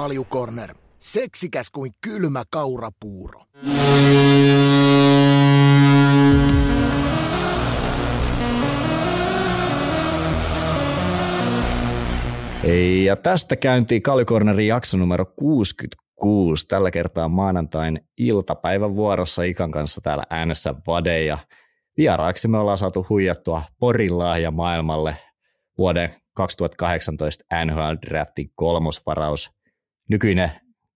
[0.00, 0.74] Kaljukorner.
[0.98, 3.40] Seksikäs kuin kylmä kaurapuuro.
[13.04, 16.68] Ja tästä käyntiin Kaljukornerin jakso numero 66.
[16.68, 21.24] Tällä kertaa maanantain iltapäivän vuorossa Ikan kanssa täällä äänessä Vade.
[21.24, 21.38] Ja
[21.96, 25.16] vieraaksi me ollaan saatu huijattua Porin lahja maailmalle
[25.78, 29.59] vuoden 2018 NHL Draftin kolmosvaraus.
[30.10, 30.50] Nykyinen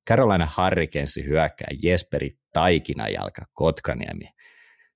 [0.08, 4.24] Carolina Hurricanesin hyökkää Jesperi Taikinajalka Kotkaniemi.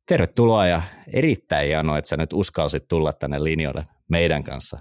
[0.07, 0.83] Tervetuloa ja
[1.13, 4.79] erittäin hienoa, että sä nyt uskalsit tulla tänne linjoille meidän kanssa.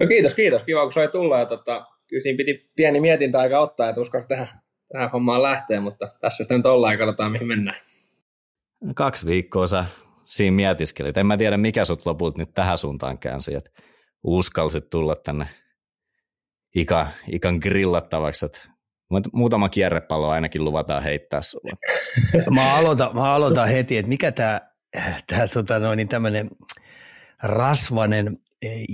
[0.00, 0.62] No kiitos, kiitos.
[0.62, 1.38] Kiva, kun sai tulla.
[1.38, 4.48] Ja tota, kyllä siinä piti pieni mietintä aika ottaa, että uskalsi tähän,
[4.92, 7.80] tähän hommaan lähteä, mutta tässä sitä nyt ollaan ja katsotaan, mihin mennään.
[8.94, 9.84] Kaksi viikkoa sä
[10.24, 11.16] siinä mietiskelit.
[11.16, 13.70] En mä tiedä, mikä sut lopulta nyt tähän suuntaan käänsi, että
[14.22, 15.46] uskalsit tulla tänne
[16.74, 18.60] Ika, Ikan grillattavaksi, että
[19.32, 21.72] muutama kierrepallo ainakin luvataan heittää sulle.
[22.54, 24.60] Mä aloitan, mä aloitan heti, että mikä tämä
[25.26, 26.50] tää, tota noin, tämmöinen
[27.42, 28.36] rasvanen,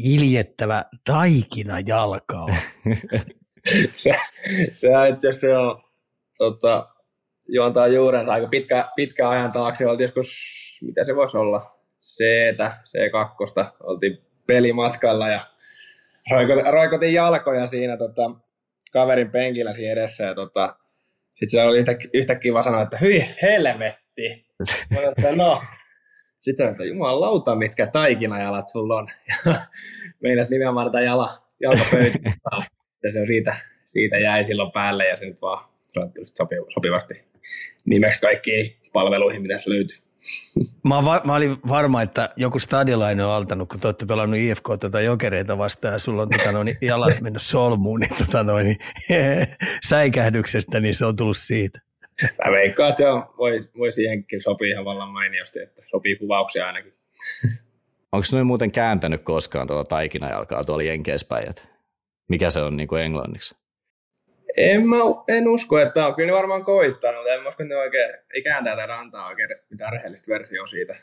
[0.04, 2.56] iljettävä taikina jalka on.
[3.96, 4.10] se,
[4.72, 5.82] se itse asiassa on,
[6.38, 6.88] tota,
[7.48, 9.86] juontaa juurensa aika pitkä, pitkä ajan taakse.
[9.86, 10.38] Oltiin joskus,
[10.82, 12.22] mitä se voisi olla, c
[12.62, 15.55] C2, oltiin pelimatkalla ja
[16.30, 18.30] roikotin, roikotin jalkoja siinä tota,
[18.92, 20.76] kaverin penkillä siinä edessä ja tota,
[21.30, 24.46] sitten se oli yhtäkkiä, yhtäkkiä vaan sanoa, että hyi helvetti.
[24.90, 25.62] Mä että no.
[26.40, 29.08] Sitten että jumalauta, mitkä taikinajalat sulla on.
[30.22, 32.18] Meinas nimenomaan tätä jala, jalkapöytä.
[33.02, 35.68] Ja se siitä, siitä jäi silloin päälle ja se nyt vaan
[36.74, 37.24] sopivasti
[37.84, 40.05] nimeksi kaikkiin palveluihin, mitä se löytyy.
[40.84, 44.68] Mä, va- mä olin varma, että joku stadiolainen on altanut, kun te olette pelannut IFK
[44.80, 48.76] tota jokereita vastaan ja sulla on tota noin, jalat mennyt solmuun, niin, tota noin,
[49.88, 51.80] säikähdyksestä, niin se on tullut siitä.
[52.22, 56.66] Mä veikkaan, että se on, voi, voi siihenkin sopii ihan vallan mainiosti, että sopii kuvauksia
[56.66, 56.94] ainakin.
[58.12, 61.54] Onko noin muuten kääntänyt koskaan tuota taikinajalkaa tuolla Jenkeispäin?
[62.28, 63.54] Mikä se on niin kuin englanniksi?
[64.56, 64.96] En, mä,
[65.28, 66.14] en usko, että on.
[66.14, 69.48] Kyllä ne varmaan koittanut, mutta en usko, että ne oikein, ei kääntää tätä rantaa oikein
[69.70, 70.96] mitään rehellistä versioa siitä.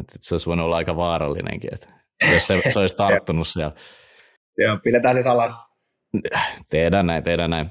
[0.00, 1.88] Että se olisi voinut olla aika vaarallinenkin, että
[2.32, 3.72] jos se, se olisi tarttunut siellä.
[4.58, 5.66] Joo, pidetään se salas.
[6.70, 7.70] Tehdään näin, tehdään näin.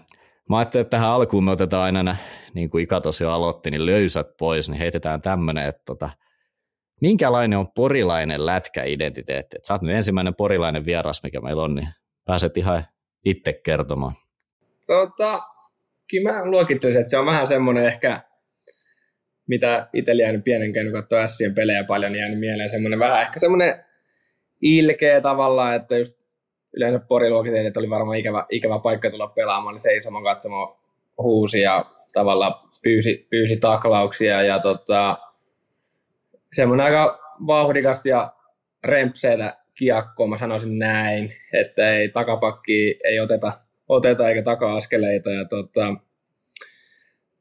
[0.50, 2.16] Mä ajattelin, että tähän alkuun me otetaan aina,
[2.54, 6.10] niin kuin Ika jo aloitti, niin löysät pois, niin heitetään tämmöinen, että tota,
[7.02, 9.58] minkälainen on porilainen lätkäidentiteetti?
[9.58, 11.88] Että sä oot nyt ensimmäinen porilainen vieras, mikä meillä on, niin
[12.26, 12.86] pääset ihan
[13.26, 14.16] itse kertomaan.
[14.88, 15.42] Tota,
[16.12, 18.22] kyllä mä luokittelisin, että se on vähän semmoinen ehkä,
[19.48, 23.40] mitä itsellä jäänyt pienen käynyt katsoa Sien pelejä paljon, niin jäänyt mieleen semmoinen vähän ehkä
[23.40, 23.74] semmoinen
[24.62, 26.14] ilkeä tavallaan, että just
[26.74, 30.76] yleensä Pori luokiteltiin, että oli varmaan ikävä, ikävä paikka tulla pelaamaan, niin seisomaan katsomaan
[31.18, 32.54] huusi ja tavallaan
[32.84, 35.18] pyysi, pyysi taklauksia ja tota,
[36.54, 38.34] semmoinen aika vauhdikasta ja
[38.84, 43.52] rempseitä kiekkoa, mä sanoisin näin, että ei takapakki ei oteta
[43.88, 45.30] oteta eikä taka-askeleita.
[45.30, 45.88] Ja tota,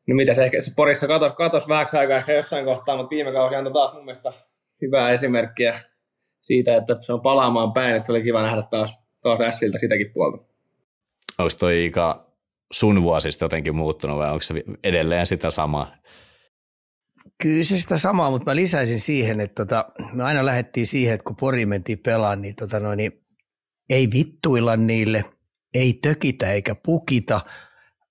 [0.06, 3.32] no mitä se ehkä se Porissa katos, katos vähäksi aikaa ehkä jossain kohtaa, mutta viime
[3.32, 4.32] kausi antoi taas mun mielestä
[4.82, 5.80] hyvää esimerkkiä
[6.42, 10.10] siitä, että se on palaamaan päin, että se oli kiva nähdä taas, taas Ässiltä sitäkin
[10.14, 10.44] puolta.
[11.38, 12.34] Onko toi Ika
[12.72, 14.54] sun vuosista jotenkin muuttunut vai onko se
[14.84, 15.96] edelleen sitä samaa?
[17.42, 21.24] Kyllä se sitä samaa, mutta mä lisäisin siihen, että tota, me aina lähdettiin siihen, että
[21.24, 23.12] kun Pori mentiin pelaan, niin, tota noin, niin
[23.90, 25.24] ei vittuilla niille,
[25.74, 27.40] ei tökitä eikä pukita,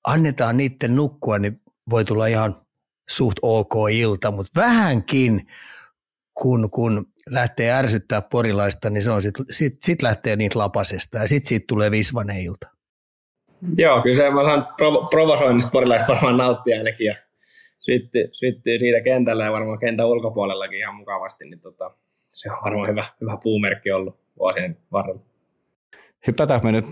[0.07, 2.55] annetaan niiden nukkua, niin voi tulla ihan
[3.09, 5.47] suht ok ilta, mutta vähänkin
[6.33, 11.27] kun, kun lähtee ärsyttää porilaista, niin se on sit, sit, sit lähtee niitä lapasesta ja
[11.27, 12.67] sitten siitä tulee visvanen ilta.
[13.77, 17.15] Joo, kyllä se mä saan provo- provosoinnista porilaista varmaan nauttia ainakin ja
[17.79, 22.89] syttyy, syttyy siitä kentällä ja varmaan kentän ulkopuolellakin ihan mukavasti, niin tota, se on varmaan
[22.89, 25.21] hyvä, hyvä puumerkki ollut vuosien varrella.
[26.27, 26.85] Hypätäänkö me nyt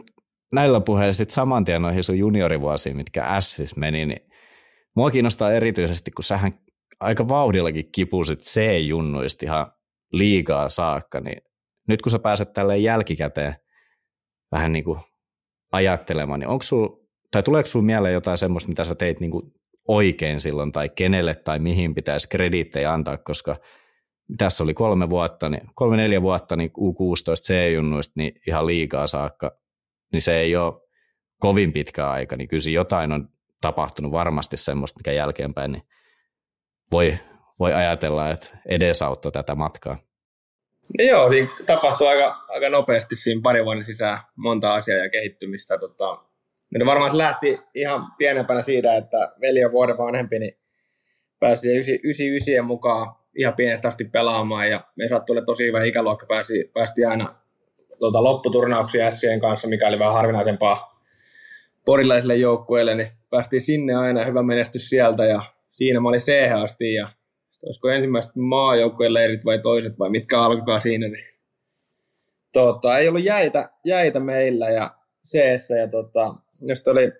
[0.53, 4.29] näillä puheilla sitten saman tien noihin sun juniorivuosiin, mitkä Ssis meni, niin
[4.95, 6.59] mua kiinnostaa erityisesti, kun sähän
[6.99, 9.71] aika vauhdillakin kipusit C-junnuista ihan
[10.11, 11.41] liigaa saakka, niin
[11.87, 13.55] nyt kun sä pääset tälleen jälkikäteen
[14.51, 14.99] vähän niin kuin
[15.71, 16.87] ajattelemaan, niin onko sul,
[17.31, 19.53] tai tuleeko sulla mieleen jotain semmoista, mitä sä teit niin kuin
[19.87, 23.55] oikein silloin, tai kenelle tai mihin pitäisi krediittejä antaa, koska
[24.37, 29.60] tässä oli kolme vuotta, niin, kolme neljä vuotta niin U16 C-junnuista niin ihan liikaa saakka
[30.11, 30.73] niin se ei ole
[31.39, 33.29] kovin pitkä aika, niin kyllä jotain on
[33.61, 35.83] tapahtunut varmasti semmoista, mikä jälkeenpäin niin
[36.91, 37.19] voi,
[37.59, 39.97] voi ajatella, että edesauttoi tätä matkaa.
[40.99, 45.77] No joo, niin tapahtui aika, aika nopeasti siinä parin vuoden sisään monta asiaa ja kehittymistä.
[45.77, 46.17] Tota,
[46.79, 50.57] No varmaan se lähti ihan pienempänä siitä, että veli on vuoden vanhempi, niin
[51.39, 56.71] pääsi 99 mukaan ihan pienestä asti pelaamaan ja me sattui olla tosi hyvä ikäluokka, pääsi,
[56.73, 57.35] päästi aina
[58.01, 61.01] tuota, lopputurnauksia Sien kanssa, mikä oli vähän harvinaisempaa
[61.85, 66.93] porilaisille joukkueille, niin päästiin sinne aina, hyvä menestys sieltä ja siinä mä olin c asti
[66.93, 67.09] ja
[67.65, 71.25] olisiko ensimmäiset maajoukkueen leirit vai toiset vai mitkä alkaa siinä, niin
[72.53, 74.95] tota, ei ollut jäitä, jäitä meillä ja
[75.27, 75.39] c
[75.79, 76.35] ja tota,
[76.69, 77.11] just oli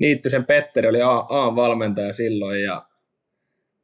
[0.00, 2.86] Niittysen Petteri oli A-valmentaja silloin ja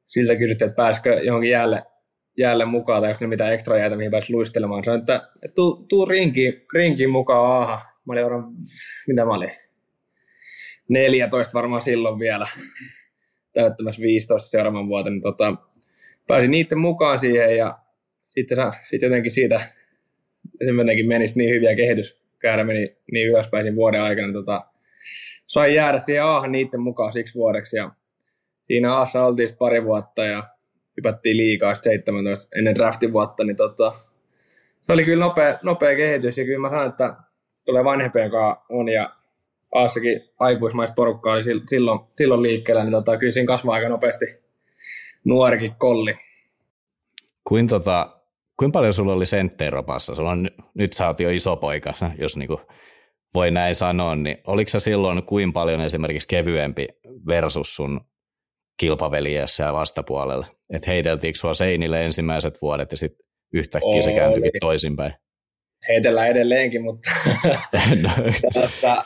[0.07, 1.83] siltä kysyttiin, että pääsikö johonkin jäälle,
[2.37, 4.85] jäälle mukaan tai onko ne mitään ekstra jäitä, mihin pääsi luistelemaan.
[4.85, 7.81] Sanoin, että tuu, tuu rinkiin, rinkiin mukaan aaha.
[8.05, 8.53] Mä olin varmaan,
[9.09, 9.51] mitä mä olin?
[10.89, 12.47] 14 varmaan silloin vielä
[13.53, 15.55] täyttämässä 15 seuraavan vuotta, niin tota,
[16.27, 17.79] pääsin niiden mukaan siihen ja
[18.29, 19.73] sitten sit jotenkin siitä
[20.61, 24.65] jotenkin meni niin hyviä kehityskäärä meni niin ylöspäin siinä vuoden aikana, niin tota,
[25.47, 27.91] sain jäädä siihen aahan niiden mukaan siksi vuodeksi ja
[28.67, 30.56] siinä Aassa oltiin pari vuotta ja
[30.97, 33.93] hypättiin liikaa 17 ennen draftin vuotta, niin tota,
[34.83, 37.17] se oli kyllä nopea, nopea kehitys ja kyllä mä sanon, että
[37.67, 39.17] tulee vanhempien kanssa on ja
[39.75, 44.27] Aassakin aikuismaista porukkaa oli silloin, silloin liikkeellä, niin tota, kyllä siinä kasvaa aika nopeasti
[45.25, 46.15] nuorikin kolli.
[47.45, 48.21] Kuin tota,
[48.57, 50.15] kuin paljon sulla oli senttejä ropassa?
[50.15, 52.61] Sulla on, nyt sä oot jo iso poika, jos niinku
[53.35, 56.89] voi näin sanoa, niin oliko se silloin kuin paljon esimerkiksi kevyempi
[57.27, 58.01] versus sun
[58.77, 60.47] kilpaveliässä ja vastapuolelle?
[60.71, 64.03] Että heiteltiinkö sua seinille ensimmäiset vuodet ja sitten yhtäkkiä Oli.
[64.03, 65.13] se kääntyikin toisinpäin?
[65.89, 67.11] Heitellään edelleenkin, mutta
[68.03, 68.11] no.
[68.55, 69.05] Tästä,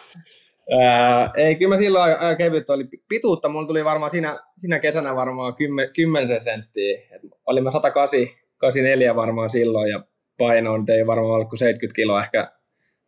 [0.81, 2.85] ää, ei, kyllä mä silloin aika kevyt oli.
[3.09, 6.99] Pituutta mulla tuli varmaan siinä, siinä kesänä varmaan 10, 10 senttiä.
[7.11, 10.05] Et olimme 184 varmaan silloin ja
[10.39, 12.53] paino on ei varmaan ollut kuin 70 kiloa ehkä.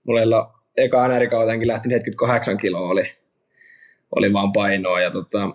[0.04, 0.46] Mulla ei ole
[0.76, 3.12] eka NR-kautenkin lähti 78 kiloa oli,
[4.16, 5.50] oli vaan painoa ja tota,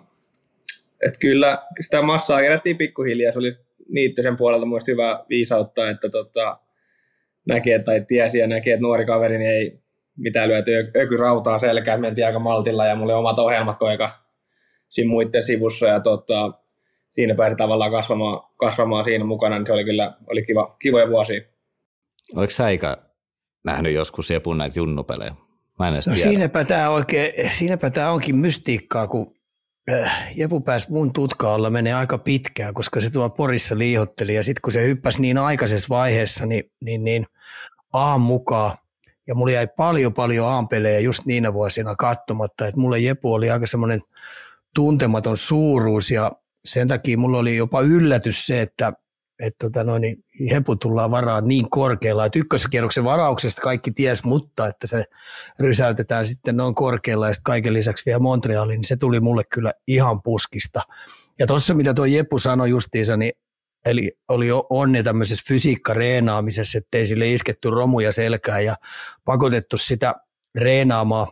[1.02, 3.32] et kyllä sitä massaa kerättiin pikkuhiljaa.
[3.32, 3.50] Se oli
[3.90, 6.58] Niittysen puolelta mun hyvä viisautta, että tota,
[7.48, 9.80] näki, että, tai tiesi ja näki, että nuori kaveri niin ei
[10.18, 14.12] mitään lyöty öky rautaa selkään, mentiin aika maltilla ja mulla oli omat ohjelmat koika
[14.90, 16.54] siinä muiden sivussa ja tota,
[17.12, 21.42] siinä pääsi tavallaan kasvamaan, kasvamaan siinä mukana, niin se oli kyllä oli kiva, kivoja vuosia.
[22.36, 22.98] Oliko sä Aika
[23.64, 25.36] nähnyt joskus Jepun näitä junnupelejä?
[25.80, 29.37] Mä en no siinäpä tämä, oikein, siinäpä tämä onkin mystiikkaa, kun
[30.36, 34.36] Jepu pääsi mun tutkaalla menee aika pitkään, koska se tuolla Porissa liihotteli.
[34.36, 37.26] Ja sitten kun se hyppäsi niin aikaisessa vaiheessa, niin, niin, niin
[37.94, 38.78] aam mukaan.
[39.28, 43.68] Ja mulla jäi paljon paljon aampelejä just niinä vuosina katsomatta, että mulle Jepu oli aika
[43.68, 44.02] semmoinen
[44.76, 46.32] tuntematon suuruus ja
[46.66, 48.94] sen takia mulla oli jopa yllätys se, että
[49.40, 54.68] että tota noin, niin Hepu tullaan varaan niin korkealla, että ykköskierroksen varauksesta kaikki ties, mutta
[54.68, 55.04] että se
[55.60, 59.74] rysäytetään sitten noin korkealla ja sitten kaiken lisäksi vielä Montrealiin, niin se tuli mulle kyllä
[59.88, 60.82] ihan puskista.
[61.40, 63.32] Ja tuossa mitä tuo Jepu sanoi justiinsa, niin
[63.86, 68.76] eli oli onni tämmöisessä fysiikkareenaamisessa, ettei sille isketty romuja selkään ja
[69.26, 70.16] pakotettu sitä
[70.56, 71.28] reenaamaan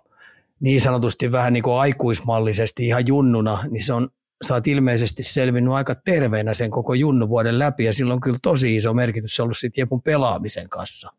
[0.60, 4.10] niin sanotusti vähän niin kuin aikuismallisesti ihan junnuna, niin se on
[4.48, 8.94] sä oot ilmeisesti selvinnyt aika terveenä sen koko junnuvuoden läpi ja silloin kyllä tosi iso
[8.94, 11.12] merkitys ollut sitten Jepun pelaamisen kanssa.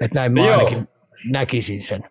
[0.00, 0.50] Että näin mä Joo.
[0.50, 0.88] ainakin
[1.30, 2.04] näkisin sen.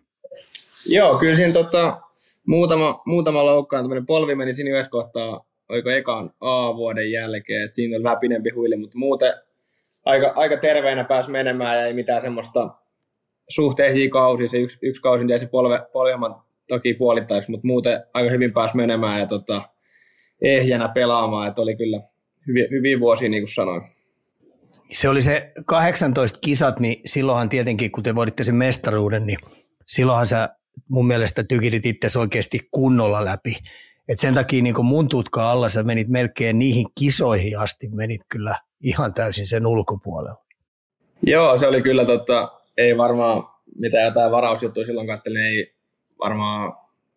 [0.86, 2.00] Joo, kyllä siinä tota,
[2.46, 8.04] muutama, muutama loukkaantuminen polvi meni siinä yhdessä kohtaa, oliko ekan A-vuoden jälkeen, että siinä oli
[8.04, 9.34] vähän pidempi huili, mutta muuten
[10.04, 12.70] aika, aika terveenä pääsi menemään ja ei mitään semmoista
[13.48, 18.30] suhteisiin kausi, se yksi, yksi kausi jäi se polve, polvihman toki puolittaisi, mutta muuten aika
[18.30, 19.62] hyvin pääsi menemään ja tota,
[20.42, 22.00] ehjänä pelaamaan, että oli kyllä
[22.46, 23.82] hyviä, hyviä vuosia, niin kuin sanoin.
[24.92, 29.38] Se oli se 18 kisat, niin silloinhan tietenkin, kun te voiditte sen mestaruuden, niin
[29.86, 30.48] silloinhan sä
[30.88, 33.56] mun mielestä tykidit itse oikeasti kunnolla läpi.
[34.08, 38.56] Et sen takia niin mun tutka alla sä menit melkein niihin kisoihin asti, menit kyllä
[38.82, 40.44] ihan täysin sen ulkopuolella.
[41.26, 43.44] Joo, se oli kyllä totta, ei varmaan
[43.78, 45.74] mitä jotain varausjuttuja silloin katselin, ei
[46.18, 46.72] varmaan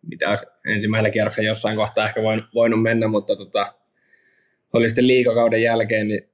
[0.06, 2.20] mitä olisi ensimmäisellä kierroksella jossain kohtaa ehkä
[2.54, 3.74] voinut mennä, mutta tota,
[4.72, 6.28] oli sitten liikakauden jälkeen, niin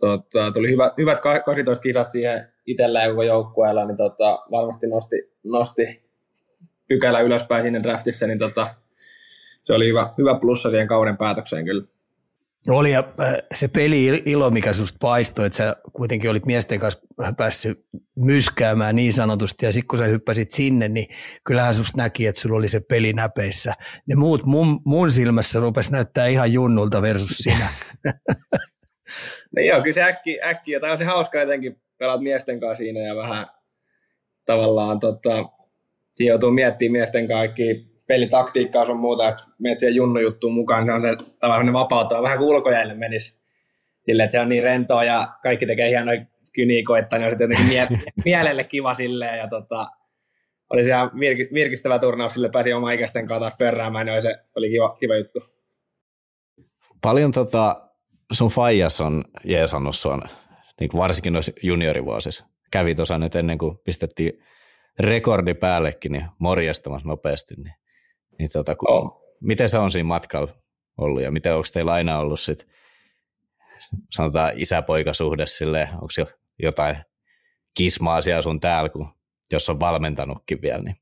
[0.00, 5.32] tota, tuli hyvä, hyvät 18 kisat siihen itsellä ja koko joukkueella, niin tota, varmasti nosti,
[5.44, 6.02] nosti
[6.88, 8.74] pykälä ylöspäin siinä draftissa, niin tota,
[9.64, 11.84] se oli hyvä, hyvä plussa siihen kauden päätökseen kyllä.
[12.68, 17.00] Oli ja äh, se peli ilo, mikä susta paistoi, että sä kuitenkin olit miesten kanssa
[17.36, 21.06] päässyt myskäämään niin sanotusti, ja sitten kun sä hyppäsit sinne, niin
[21.44, 23.72] kyllähän susta näki, että sulla oli se peli näpeissä.
[24.06, 27.68] Ne muut mun, mun silmässä rupes näyttää ihan junnulta versus sinä.
[29.56, 32.76] no joo, kyllä se äkki, äkki ja tämä on se hauska jotenkin, pelaat miesten kanssa
[32.76, 33.46] siinä ja vähän
[34.44, 35.48] tavallaan tota,
[36.18, 41.16] joutuu miettimään miesten kaikki pelitaktiikkaa sun muuta, jos menet siihen junnujuttuun mukaan, se on se
[41.40, 43.42] tavallaan vapautua, vähän kuin ulkojäille menisi.
[44.06, 47.50] Silleen, että se on niin rentoa ja kaikki tekee hienoja kyniä koittaa, niin on sitten
[47.50, 49.38] jotenkin mie- mielelle kiva silleen.
[49.38, 49.86] Ja tota,
[50.70, 54.36] oli se ihan vir- virkistävä turnaus, sille pääsi oma ikäisten kanssa taas peräämään, niin se
[54.56, 55.42] oli kiva, kiva juttu.
[57.02, 57.76] Paljon tota,
[58.32, 60.22] sun faijas on jeesannut sun,
[60.80, 62.44] niin varsinkin noissa juniorivuosissa.
[62.70, 64.32] Kävi tuossa nyt ennen kuin pistettiin
[65.00, 67.54] rekordi päällekin, niin morjestamassa nopeasti.
[67.56, 67.74] Niin,
[68.38, 69.22] niin tota, kun, oh.
[69.40, 70.52] Miten se on siinä matkalla
[70.98, 72.66] ollut ja miten onko teillä aina ollut sit,
[74.10, 76.26] sanotaan isä-poikasuhde silleen, onko jo
[76.62, 76.96] jotain
[77.74, 79.08] kismaa siellä sun täällä, kun,
[79.52, 80.82] jos on valmentanutkin vielä?
[80.82, 80.96] Niin.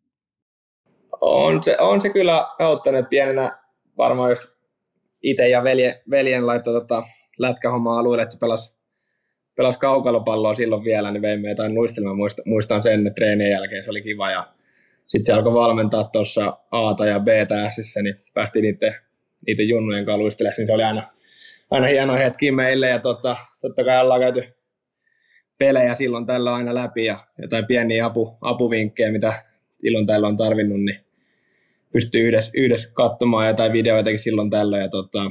[1.20, 3.58] On, se, on se kyllä auttanut pienenä
[3.98, 4.48] varmaan jos
[5.22, 7.02] itse ja veljen, veljen laittoi tota,
[7.38, 8.74] lätkähommaa alueelle, että se pelasi,
[9.54, 12.14] pelasi kaukalopalloa silloin vielä, niin veimme jotain luistelmaa.
[12.14, 14.54] Muistan, muistan sen, että treenien jälkeen se oli kiva ja
[15.10, 17.28] sitten se alkoi valmentaa tuossa A ja B
[17.70, 18.94] Sissä, niin päästiin niiden,
[19.46, 21.02] niiden junnujen kanssa luistelemaan, niin se oli aina,
[21.70, 24.42] aina hieno hetki meille ja tota, totta kai ollaan käyty
[25.58, 29.32] pelejä silloin tällä aina läpi ja jotain pieniä apu, apuvinkkejä, mitä
[29.78, 31.00] silloin tällä on tarvinnut, niin
[31.92, 34.78] pystyy yhdessä, yhdessä katsomaan jotain videoitakin silloin tällä.
[34.78, 35.30] Ja tota,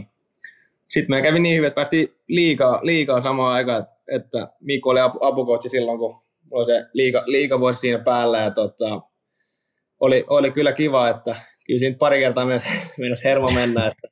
[0.87, 5.17] sitten me kävi niin hyvin, että päästiin liikaa, liikaa samaan aikaan, että Mikko oli apu,
[5.21, 6.21] apukoutsi silloin, kun
[6.51, 8.37] oli se liika, liikavuosi siinä päällä.
[8.37, 9.01] Ja tota,
[9.99, 11.35] oli, oli, kyllä kiva, että
[11.67, 12.45] kyllä siinä pari kertaa
[12.97, 14.07] mennessä hermo mennä, että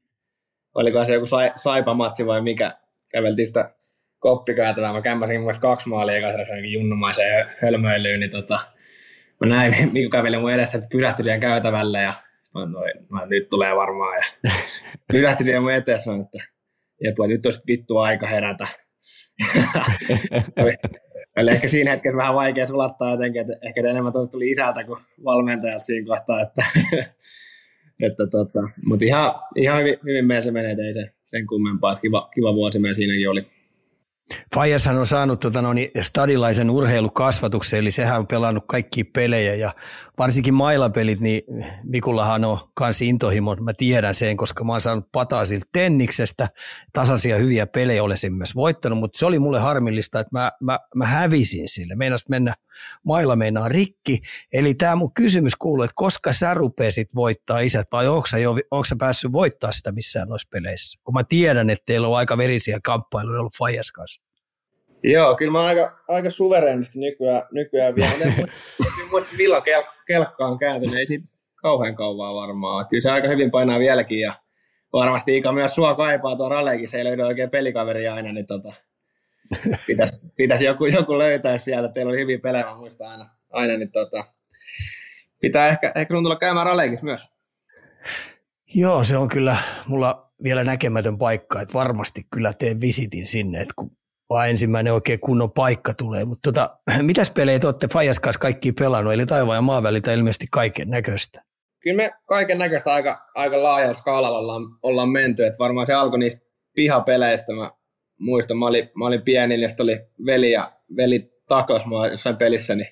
[0.75, 2.71] oliko se joku sai, saipamatsi vai mikä.
[3.11, 3.75] Käveltiin sitä
[4.19, 4.93] koppikäytävää.
[4.93, 6.27] Mä kämmäsin mun kaksi maalia eka
[6.71, 8.59] junnumaiseen hölmöilyyn, niin tota,
[9.45, 12.13] mä näin Mikko käveli mun edessä, että pysähtyi siihen käytävälle ja
[12.53, 14.15] mä noin, mä, nyt tulee varmaan.
[14.15, 14.51] Ja
[15.13, 16.37] pysähtyi siihen mun eteen sanoin, että
[17.03, 18.67] Jepu, nyt olisi vittu aika herätä.
[21.41, 25.83] Oli ehkä siinä hetkessä vähän vaikea sulattaa jotenkin, että ehkä enemmän tuli isältä kuin valmentajalta
[25.83, 26.65] siinä kohtaa, että,
[28.07, 32.01] että tota, mutta ihan, ihan hyvin, hyvin meidän se menee, ei se sen kummempaa, että
[32.01, 33.47] kiva, kiva vuosi meidän siinäkin oli.
[34.55, 39.71] Fajashan on saanut tota, no, niin, stadilaisen urheilukasvatuksen, eli sehän on pelannut kaikki pelejä ja
[40.17, 41.41] varsinkin mailapelit, niin
[41.83, 46.49] Mikullahan on kans intohimo, mä tiedän sen, koska mä oon saanut pataa siltä Tenniksestä,
[46.93, 50.79] tasaisia hyviä pelejä olen sen myös voittanut, mutta se oli mulle harmillista, että mä, mä,
[50.95, 52.53] mä hävisin sille, meinas mennä
[53.03, 54.21] mailla meinaa rikki,
[54.53, 58.55] eli tämä mun kysymys kuuluu, että koska sä rupesit voittaa isät, vai onko sä, jo,
[58.87, 62.79] sä päässyt voittaa sitä missään noissa peleissä, kun mä tiedän, että teillä on aika verisiä
[62.83, 64.26] kamppailuja ollut Fajas kanssa.
[65.03, 68.33] Joo, kyllä mä aika, aika suvereenisti nykyään, nykyään vielä.
[69.01, 72.85] En muista milloin kel, kelkka on kääntynyt, ei siitä kauhean kauan varmaan.
[72.89, 74.33] Kyllä se aika hyvin painaa vieläkin ja
[74.93, 78.73] varmasti Ika myös sua kaipaa tuo ralleikin, se ei löydy oikein pelikaveri aina, niin tota,
[79.87, 81.93] pitäisi, pitäisi joku, joku löytää sieltä.
[81.93, 84.25] Teillä oli hyvin pelejä, mä muistan aina, aina niin tota,
[85.41, 87.29] pitää ehkä, ehkä sun tulla käymään ralleikissa myös.
[88.75, 93.73] Joo, se on kyllä mulla vielä näkemätön paikka, että varmasti kyllä teen visitin sinne, että
[93.75, 93.97] kun
[94.29, 96.25] vaan ensimmäinen oikein kunnon paikka tulee.
[96.25, 100.13] Mutta tota, mitäs pelejä te olette Fajas kanssa kaikki pelannut, eli taivaan ja maan välitä
[100.13, 101.43] ilmeisesti kaiken näköistä?
[101.79, 106.19] Kyllä me kaiken näköistä aika, aika laajalla skaalalla ollaan, ollaan menty, että varmaan se alkoi
[106.19, 107.71] niistä pihapeleistä, mä
[108.19, 112.75] muistan, mä olin, mä olin pieni, niin oli veli ja veli taklas mua jossain pelissä,
[112.75, 112.87] niin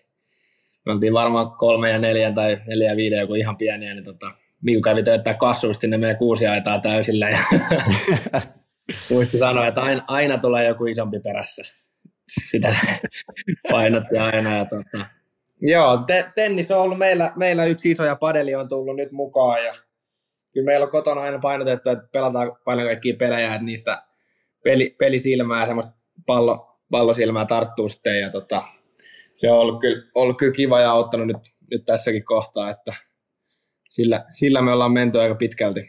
[0.86, 4.32] me oltiin varmaan kolme ja neljä tai neljä ja viiden joku ihan pieniä, niin tota,
[4.62, 7.38] Miku kävi tööttää kassuista sinne meidän kuusi aitaa täysillä ja
[9.10, 11.64] muisti sanoa, että aina, aina tulee joku isompi perässä.
[12.52, 12.76] Sitä
[13.72, 14.58] painotti aina.
[14.58, 15.06] Ja tota.
[15.62, 19.66] Joo, te, tennis on ollut meillä, meillä yksi iso ja padeli on tullut nyt mukaan
[19.66, 19.74] ja
[20.54, 24.04] kyllä meillä on kotona aina painotettu, että pelataan paljon kaikkia pelejä, että niistä
[24.64, 25.94] peli, pelisilmää ja semmoista
[26.26, 28.64] pallo, pallosilmää tarttuu sitten ja tota,
[29.36, 31.38] se on ollut kyllä, ollut kyllä kiva ja auttanut nyt,
[31.72, 32.94] nyt tässäkin kohtaa, että
[33.90, 35.82] sillä, sillä me ollaan menty aika pitkälti.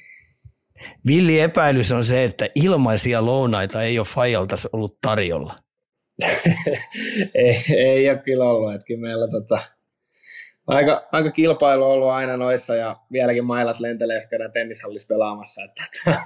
[1.06, 5.54] Villi epäilys on se, että ilmaisia lounaita ei ole Fajalta ollut tarjolla.
[7.34, 8.74] ei, ei ole kyllä ollut.
[8.74, 9.60] Että kyllä meillä tota,
[10.66, 15.62] aika, aika kilpailu on ollut aina noissa ja vieläkin mailat lentelee, jos käydään tennishallissa pelaamassa.
[15.64, 16.22] Että, että,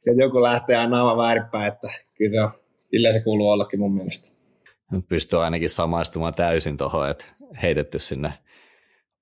[0.00, 2.50] se joku lähtee aina naama väärinpäin, että kyllä se on,
[2.82, 4.34] sillä se kuuluu ollakin mun mielestä.
[5.08, 7.24] Pystyy ainakin samaistumaan täysin tuohon, että
[7.62, 8.32] heitetty sinne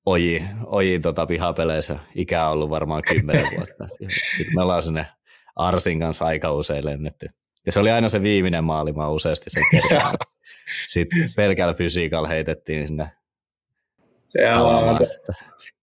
[0.06, 1.98] oji, oji tota pihapeleissä.
[2.14, 3.88] Ikä on ollut varmaan kymmenen vuotta.
[4.36, 5.06] Sitten me ollaan sinne
[5.56, 7.28] Arsin kanssa aika usein lennetty.
[7.66, 9.62] Ja se oli aina se viimeinen maali, mä useasti sen.
[10.86, 13.10] Sitten pelkällä fysiikalla heitettiin sinne.
[14.34, 14.98] Joo,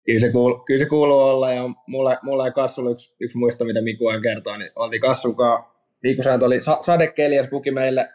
[0.05, 3.65] kyllä, se kuuluu, kyllä se kuuluu olla, ja mulla, mulla ei Kassulla yksi, yksi muisto,
[3.65, 5.63] mitä Miku on kertoa, niin oltiin Kassukaan,
[6.03, 8.09] viikkosääntö oli sa- sadekeli, ja puki meille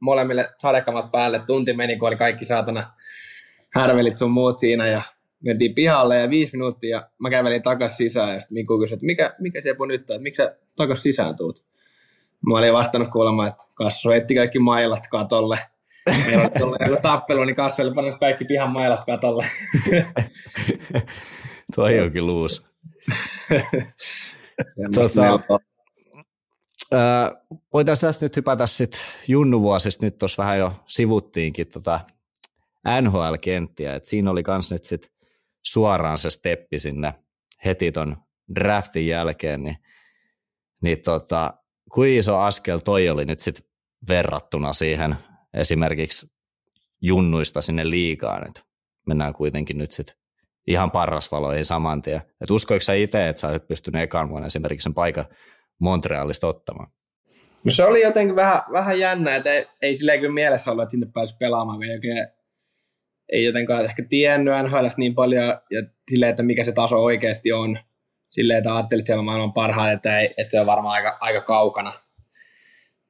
[0.00, 2.92] molemmille sadekamat päälle, tunti meni, kun oli kaikki saatana
[3.74, 5.02] härvelit sun muut siinä, ja
[5.44, 9.34] mentiin pihalle ja viisi minuuttia mä kävelin takas sisään ja sitten Mikko kysyi, että mikä,
[9.38, 11.56] mikä se nyt on, että miksi sä takas sisään tuut?
[12.46, 15.58] Mä olin vastannut kuulemma, että Kasso etti kaikki mailat katolle.
[16.26, 19.44] Meillä oli tullut joku tappelu, niin Kasso oli pannut kaikki pihan mailat katolle.
[21.76, 22.64] Toi onkin luus.
[24.94, 25.40] tota,
[27.72, 32.00] voitaisiin tästä nyt hypätä sitten junnuvuosista, nyt tuossa vähän jo sivuttiinkin tota
[33.00, 35.12] NHL-kenttiä, että siinä oli kans nyt sit
[35.62, 37.14] suoraan se steppi sinne
[37.64, 38.16] heti ton
[38.54, 39.76] draftin jälkeen, niin,
[40.82, 41.54] niin tota,
[41.92, 43.64] kuinka iso askel toi oli nyt sitten
[44.08, 45.16] verrattuna siihen
[45.54, 46.26] esimerkiksi
[47.00, 48.60] junnuista sinne liikaan, että
[49.06, 50.16] mennään kuitenkin nyt sitten
[50.66, 52.22] ihan parrasvaloihin saman tien.
[52.40, 55.24] Et uskoiko sä itse, että sä olisit pystynyt ekaan vuonna esimerkiksi sen paikan
[55.78, 56.90] Montrealista ottamaan?
[57.64, 60.90] No se oli jotenkin vähän, vähän jännä, että ei, ei silleen kyllä mielessä ollut, että
[60.90, 62.26] sinne pääsi pelaamaan, kun ei,
[63.32, 67.78] ei jotenkaan ehkä tiennyt NHL niin paljon ja silleen, että mikä se taso oikeasti on
[68.30, 71.92] silleen, että ajattelit siellä maailman parhaat, että, ei, että se on varmaan aika, aika kaukana,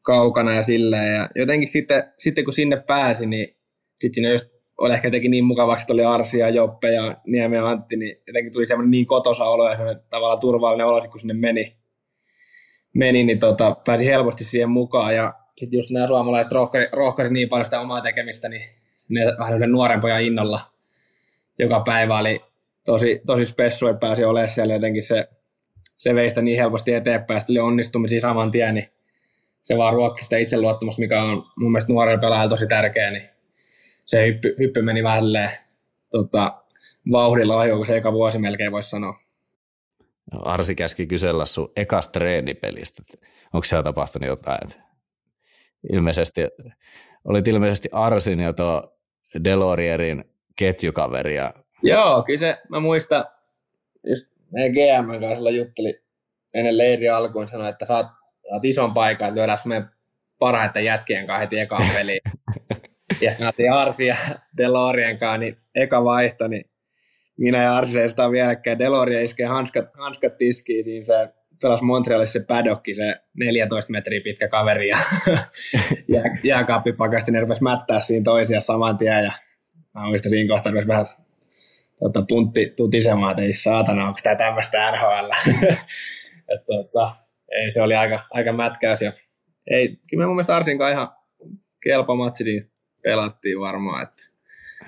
[0.02, 1.14] kaukana ja silleen.
[1.14, 3.56] Ja jotenkin sitten, sitten kun sinne pääsi, niin
[4.00, 7.56] sitten siinä just oli ehkä jotenkin niin mukavaksi, että oli Arsi ja Joppe ja Niemi
[7.56, 11.20] ja Antti, niin jotenkin tuli semmoinen niin kotosa olo ja semmoinen tavallaan turvallinen olo, kun
[11.20, 11.76] sinne meni,
[12.94, 15.14] meni niin tota, pääsi helposti siihen mukaan.
[15.14, 18.79] Ja sitten just nämä suomalaiset rohkari, rohkari niin paljon sitä omaa tekemistä, niin
[19.10, 20.70] ne vähän nuoren pojan innolla
[21.60, 22.44] joka päivä oli
[22.84, 25.28] tosi, tosi spessu, että pääsi olemaan siellä jotenkin se,
[25.98, 28.88] se veistä niin helposti eteenpäin, sitten oli onnistumisia saman tien, niin
[29.62, 33.28] se vaan ruokki sitä itseluottamusta, mikä on mun mielestä nuorella pelaajalla tosi tärkeä, niin
[34.04, 35.50] se hyppy, hyppy meni välleen
[36.10, 36.62] tota,
[37.12, 39.20] vauhdilla ohi, kun se eka vuosi melkein voisi sanoa.
[40.32, 43.02] Arsi käski kysellä sun ekasta treenipelistä,
[43.52, 44.68] onko siellä tapahtunut jotain?
[45.92, 46.40] Ilmeisesti,
[47.24, 48.99] olit ilmeisesti Arsin ja tuo
[49.44, 50.24] Delorierin
[50.56, 53.24] ketjukaveri ja Joo, kyllä se, mä muistan,
[54.06, 56.02] just meidän GM kanssa jutteli
[56.54, 58.06] ennen leiri alkuun, sanoi, että saat,
[58.50, 59.90] saat ison paikan, että lyödään meidän
[60.38, 62.20] parhaiten jätkien kanssa heti ekaan peliin.
[63.20, 64.16] ja sitten otin Arsi ja
[64.56, 66.70] Delorien kanssa, niin eka vaihto, niin
[67.38, 68.78] minä ja Arsi seistaan vieläkään.
[68.78, 71.28] Deloria iskee hanskat, hanskat tiskiin siinä se
[71.62, 74.96] pelasi Montrealissa se padokki, se 14 metriä pitkä kaveri ja
[76.14, 79.32] jää, jääkaappipakasti, ne rupesi mättää siinä toisia saman tien ja
[79.94, 81.06] mä muistan siinä kohtaa, vähän
[82.00, 85.30] tota, puntti tutisemaan, että ei saatana, onko tämä tämmöistä NHL.
[86.54, 87.16] että, tota,
[87.50, 89.02] ei, se oli aika, aika mätkäys.
[89.02, 89.12] Ja,
[89.70, 91.08] ei, kyllä me mun mielestä Arsin kanssa ihan
[91.82, 92.60] kelpo matsi niin
[93.02, 94.02] pelattiin varmaan.
[94.02, 94.29] Että,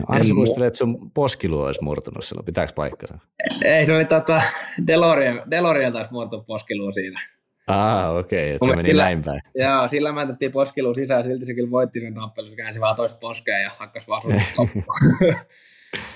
[0.07, 2.44] Arsi muistelee, että sun poskilu olisi murtunut silloin.
[2.44, 3.18] Pitääkö paikkansa?
[3.64, 4.40] Ei, se oli tota,
[4.87, 7.20] Delorian, Delorian taas murtunut poskilu siinä.
[7.66, 9.40] Ah, okei, okay, että se meni sillä, näin päin.
[9.55, 13.20] Joo, sillä mätettiin poskiluun sisään, silti se kyllä voitti sen tappelun, se käänsi vaan toista
[13.20, 14.22] poskea ja hakkas vaan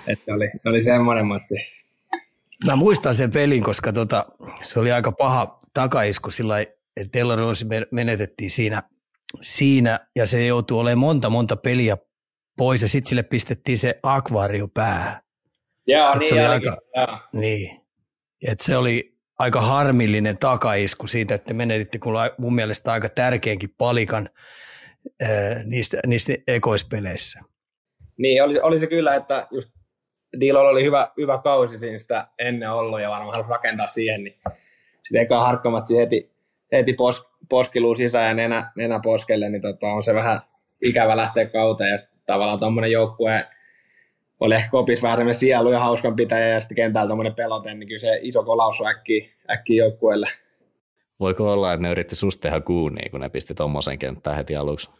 [0.06, 1.54] että oli, se oli semmoinen matti.
[2.66, 4.26] Mä muistan sen pelin, koska tota,
[4.60, 6.60] se oli aika paha takaisku sillä
[6.96, 8.82] että Rose menetettiin siinä,
[9.40, 11.96] siinä ja se joutui olemaan monta monta peliä
[12.56, 15.20] pois ja sitten sille pistettiin se akvaario päähän.
[15.86, 16.76] Joo, niin, se oli aika,
[17.32, 17.80] niin.
[18.48, 24.28] Et se oli aika harmillinen takaisku siitä, että menetitte kun mun mielestä aika tärkeänkin palikan
[25.22, 25.28] ää,
[25.64, 27.40] niistä, niistä ekoispeleissä.
[28.18, 29.70] Niin, oli, oli se kyllä, että just
[30.40, 34.34] Dilolla oli hyvä, hyvä kausi siinä sitä ennen ollut ja varmaan halusi rakentaa siihen, niin
[35.02, 36.32] sitten eka harkkamatsi heti,
[36.72, 40.40] heti pos, poskiluun sisään ja nenä, nenä poskelle, niin tota, on se vähän
[40.82, 43.46] ikävä lähteä kauteen ja tavallaan tuommoinen joukkue
[44.40, 47.88] oli ehkä kopis vähän semmoinen sielu ja hauskan pitäjä ja sitten kentällä tuommoinen pelote, niin
[47.88, 50.26] kyllä se iso kolaus on äkkiä, äkkiä joukkueelle.
[51.20, 54.90] Voiko olla, että ne yritti susta tehdä kuunia, kun ne pisti tuommoisen kenttään heti aluksi?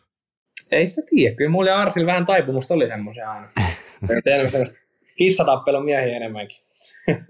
[0.70, 1.36] Ei sitä tiedä.
[1.36, 3.48] Kyllä mulla ja Arsil vähän taipumusta oli semmoisen aina.
[5.18, 6.58] Kissatappelun miehiä enemmänkin.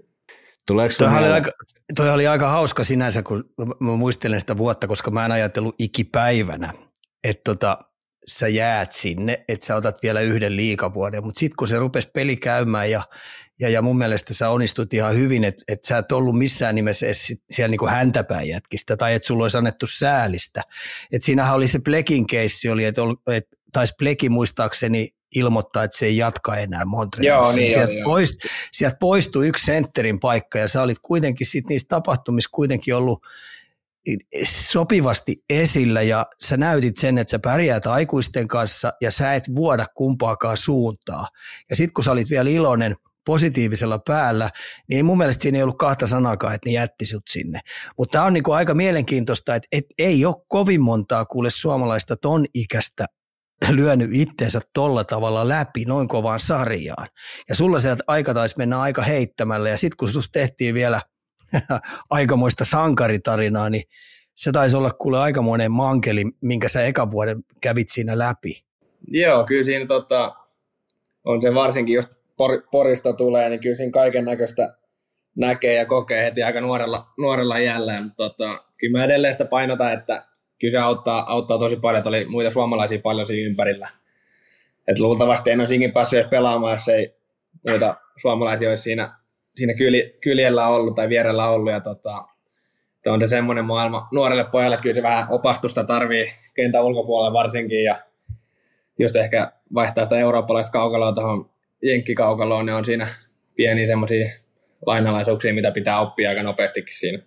[0.67, 1.51] Tuleeko toi, oli aika,
[1.95, 6.73] toi oli aika hauska sinänsä, kun mä muistelen sitä vuotta, koska mä en ajatellut ikipäivänä,
[7.23, 7.77] että tota,
[8.27, 12.37] sä jäät sinne, että sä otat vielä yhden liikavuoden, mutta sitten kun se rupesi peli
[12.37, 13.03] käymään ja,
[13.59, 17.05] ja, ja mun mielestä sä onnistut ihan hyvin, että et sä et ollut missään nimessä
[17.05, 20.61] edes siellä niinku häntäpäin jätkistä tai että sulla olisi annettu säälistä.
[21.11, 26.05] Et siinähän oli se Plekin keissi, oli, että et, taisi Pleki muistaakseni ilmoittaa, että se
[26.05, 27.49] ei jatka enää Montrealissa.
[27.49, 28.53] Joo, niin sieltä, joo, poist, joo.
[28.71, 33.23] sieltä poistui yksi sentterin paikka ja sä olit kuitenkin sit niissä tapahtumissa kuitenkin ollut
[34.43, 39.85] sopivasti esillä ja sä näytit sen, että sä pärjäät aikuisten kanssa ja sä et vuoda
[39.95, 41.27] kumpaakaan suuntaa.
[41.69, 44.49] Ja sitten kun sä olit vielä iloinen positiivisella päällä,
[44.89, 47.59] niin mun mielestä siinä ei ollut kahta sanakaan, että ne jätti sut sinne.
[47.97, 52.45] Mutta tämä on niinku aika mielenkiintoista, että et ei ole kovin montaa kuule suomalaista ton
[52.53, 53.05] ikäistä
[53.69, 57.07] lyönyt itteensä tolla tavalla läpi noin kovaan sarjaan.
[57.49, 61.01] Ja sulla sieltä aika taisi mennä aika heittämällä ja sitten kun susta tehtiin vielä
[62.09, 63.83] aikamoista sankaritarinaa, niin
[64.35, 68.63] se taisi olla kuule aikamoinen mankeli, minkä sä eka vuoden kävit siinä läpi.
[69.07, 70.35] Joo, kyllä siinä tota,
[71.25, 74.77] on se varsinkin, jos por, porista tulee, niin kyllä siinä kaiken näköistä
[75.35, 78.03] näkee ja kokee heti aika nuorella, nuorella jälleen.
[78.03, 80.25] Mutta tota, kyllä mä edelleen sitä painotan, että
[80.59, 83.87] kyllä se auttaa, auttaa tosi paljon, että oli muita suomalaisia paljon siinä ympärillä.
[84.87, 87.15] Et luultavasti en olisi päässyt edes pelaamaan, jos ei
[87.67, 89.16] muita suomalaisia olisi siinä,
[89.57, 91.71] siinä kyli, kyljellä ollut tai vierellä ollut.
[91.71, 92.25] Ja tota,
[93.07, 97.83] on se semmoinen maailma nuorelle pojalle, kyllä se vähän opastusta tarvii kentän ulkopuolella varsinkin.
[97.83, 98.01] Ja
[98.99, 101.49] just ehkä vaihtaa sitä eurooppalaista kaukaloa tuohon
[101.83, 103.07] jenkkikaukaloon, niin on siinä
[103.55, 104.31] pieniä semmoisia
[104.85, 107.19] lainalaisuuksia, mitä pitää oppia aika nopeastikin siinä.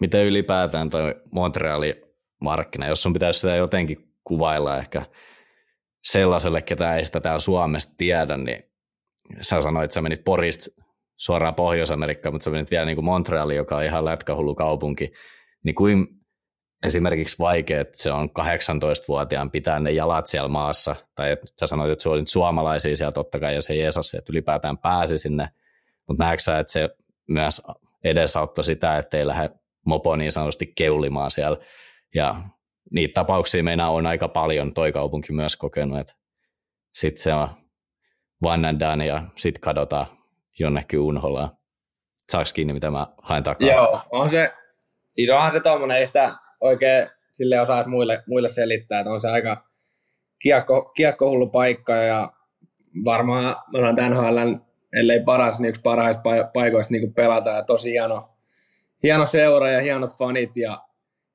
[0.00, 2.02] Miten ylipäätään toi Montreali
[2.40, 5.02] markkina, jos sun pitäisi sitä jotenkin kuvailla ehkä
[6.04, 8.64] sellaiselle, ketä ei sitä täällä Suomessa tiedä, niin
[9.40, 10.79] sä sanoit, että sä menit Porista
[11.20, 15.12] suoraan Pohjois-Amerikkaan, mutta sä menit vielä niin kuin Montrealiin, joka on ihan lätkähullu kaupunki,
[15.62, 16.08] niin kuin
[16.86, 21.92] esimerkiksi vaikea, että se on 18-vuotiaan pitää ne jalat siellä maassa, tai että sä sanoit,
[21.92, 25.48] että sulla suomalaisia siellä totta kai, ja se Jeesus, että ylipäätään pääsi sinne,
[26.08, 26.88] mutta näetkö sä, että se
[27.28, 27.62] myös
[28.04, 29.50] edesauttoi sitä, että ei lähde
[29.86, 31.58] mopo niin sanotusti keulimaan siellä,
[32.14, 32.40] ja
[32.90, 36.14] niitä tapauksia meillä on aika paljon, toi kaupunki myös kokenut, että
[36.94, 37.48] sitten se on
[38.44, 40.06] one and done, ja sitten kadotaan
[40.58, 41.50] jonnekin unholaan.
[42.28, 43.68] Saaks kiinni, mitä mä haen takaa?
[43.68, 44.52] Joo, on se,
[45.10, 49.28] siis onhan se tommonen, ei sitä oikein sille osaisi muille, muille selittää, että on se
[49.28, 49.64] aika
[50.42, 52.32] kiekko, kiekkohullu paikka ja
[53.04, 54.54] varmaan me ollaan NHL,
[54.92, 56.22] ellei paras, niin yksi parhaista
[56.54, 58.28] paikoista niin pelata ja tosi hieno,
[59.02, 60.84] hieno seura ja hienot fanit ja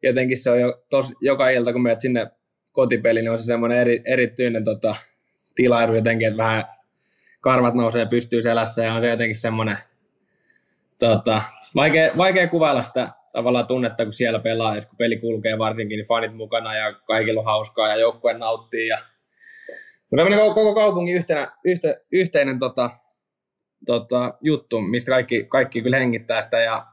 [0.04, 2.28] jotenkin se on jo, tos, joka ilta, kun menet sinne
[2.72, 4.96] kotipeliin, niin on se semmoinen eri, erityinen tota,
[5.56, 6.64] tilailu jotenkin, että vähän
[7.46, 9.78] karvat nousee pystyy selässä ja on se jotenkin semmoinen
[11.00, 11.42] tota,
[11.76, 16.08] vaikea, vaikea kuvailla sitä tavallaan tunnetta, kun siellä pelaa, ja kun peli kulkee varsinkin, niin
[16.08, 18.88] fanit mukana ja kaikilla on hauskaa ja joukkue nauttii.
[18.88, 18.98] Ja...
[20.10, 22.90] Mutta koko, koko kaupungin yhtenä, yhte, yhteinen tota,
[23.86, 26.86] tota, juttu, mistä kaikki, kaikki kyllä hengittää sitä ja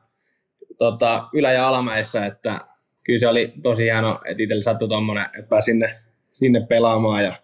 [0.78, 2.58] tota, ylä- ja alamäissä, että
[3.04, 6.00] kyllä se oli tosi hieno, että itselle sattui tuommoinen, että pääsi sinne,
[6.32, 7.41] sinne pelaamaan ja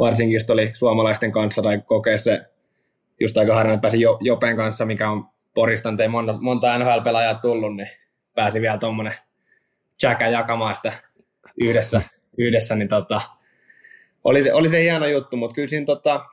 [0.00, 2.40] varsinkin just oli suomalaisten kanssa tai kokea se
[3.20, 7.76] just aika harvinainen, että pääsi Jopen kanssa, mikä on Porista, ei monta, monta NHL-pelaajaa tullut,
[7.76, 7.88] niin
[8.34, 9.14] pääsi vielä tuommoinen
[10.02, 10.92] jäkä jakamaan sitä
[11.60, 12.02] yhdessä,
[12.38, 13.20] yhdessä niin tota,
[14.24, 16.24] oli, se, oli se hieno juttu, mutta kyllä siinä tota,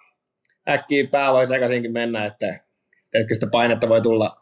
[0.69, 2.47] äkkiä pää voi sekaisinkin mennä, että,
[3.13, 4.41] että sitä painetta voi tulla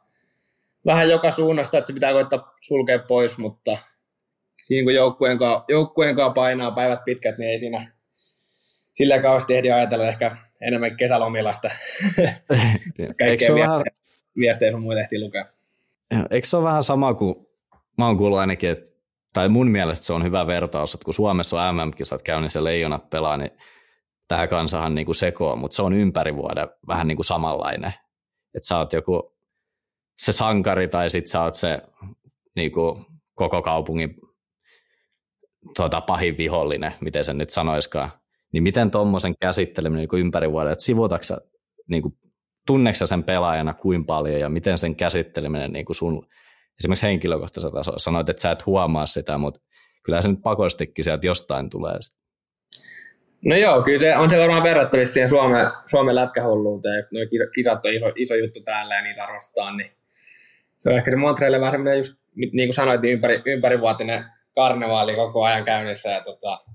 [0.85, 3.77] vähän joka suunnasta, että se pitää koittaa sulkea pois, mutta
[4.61, 7.94] siinä kun joukkueen kanssa, joukkueen kanssa painaa päivät pitkät, niin ei siinä
[8.95, 11.69] sillä kauheasti ehdi ajatella ehkä enemmän kesälomilasta.
[13.19, 13.81] Kaikkea vähän...
[14.37, 15.45] viestejä sun muita ehtii lukea.
[16.31, 17.35] Eikö se ole vähän sama kuin,
[17.97, 18.91] mä oon kuullut ainakin, että,
[19.33, 23.37] tai mun mielestä se on hyvä vertaus, että kun Suomessa on MM-kisat käynnissä leijonat pelaa,
[23.37, 23.51] niin
[24.27, 27.93] tähän kansahan niin kuin sekoo, mutta se on ympäri vuoden vähän niin kuin samanlainen.
[28.55, 29.35] Että sä oot joku
[30.17, 31.81] se sankari tai sit sä oot se
[32.55, 33.05] niin kuin
[33.35, 34.15] koko kaupungin
[35.77, 38.11] tota, pahin vihollinen, miten sen nyt sanoiskaan.
[38.55, 41.37] Niin miten tuommoisen käsitteleminen niin ympäri vuoden, että sivutaksa,
[41.87, 42.13] niin kuin,
[42.93, 46.27] sen pelaajana kuin paljon ja miten sen käsitteleminen niin kuin sun
[46.79, 49.59] esimerkiksi henkilökohtaisella tasolla, sanoit, että sä et huomaa sitä, mutta
[50.03, 51.93] kyllä se nyt pakostikin sieltä jostain tulee.
[53.45, 57.85] No joo, kyllä se on se varmaan verrattavissa siihen Suomen, Suomen lätkähulluuteen, että nuo kisat
[57.85, 59.91] on iso, iso juttu täällä ja niitä arvostetaan, niin
[60.77, 65.15] se on ehkä se Montrealille vähän semmoinen just, niin kuin sanoit, niin ympäri, ympärivuotinen karnevaali
[65.15, 66.74] koko ajan käynnissä ja tota,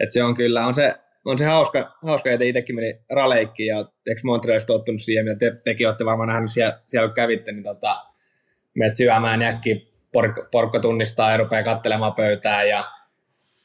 [0.00, 3.78] et se on kyllä, on se, on se hauska, hauska että itsekin meni raleikkiin ja
[3.78, 7.64] eikö Montrealista tottunut siihen, mitä te, tekin olette varmaan nähnyt siellä, siellä kun kävitte, niin
[7.64, 7.96] tota,
[8.74, 12.84] menet syömään jäkki, porkka, porkka tunnistaa ja rupeaa katselemaan pöytään ja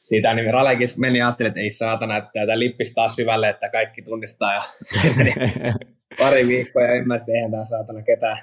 [0.04, 3.68] siitä niin Raleikis meni ja ajattelin, että ei saatana, että tätä lippis taas syvälle, että
[3.68, 4.62] kaikki tunnistaa ja
[6.18, 8.38] pari viikkoa ja ymmärsin, että eihän tämä saatana ketään,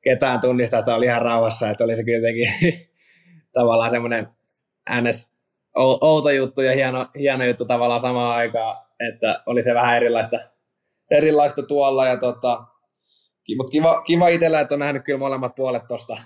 [0.00, 2.52] ketään tunnistaa, että oli ihan rauhassa, että oli se kuitenkin
[3.58, 4.28] tavallaan semmoinen
[5.02, 5.37] ns
[5.76, 8.76] outo juttu ja hieno, hieno juttu tavallaan samaan aikaan,
[9.08, 10.38] että oli se vähän erilaista,
[11.10, 12.64] erilaista tuolla ja tota,
[13.56, 16.16] mutta kiva, kiva itsellä, että on nähnyt kyllä molemmat puolet tuosta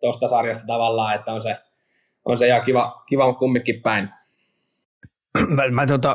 [0.00, 1.56] tosta sarjasta tavallaan, että on se,
[2.24, 4.08] on se ja kiva, kiva kumminkin päin.
[5.48, 6.14] Mä, mä, tota,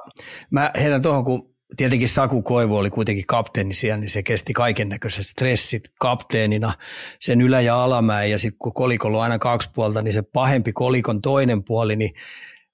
[0.51, 4.89] mä heidän tuohon, kun tietenkin Saku Koivu oli kuitenkin kapteeni siellä, niin se kesti kaiken
[4.89, 6.73] näköiset stressit kapteenina,
[7.19, 10.73] sen ylä- ja alamäen, ja sitten kun kolikolla on aina kaksi puolta, niin se pahempi
[10.73, 12.13] kolikon toinen puoli, niin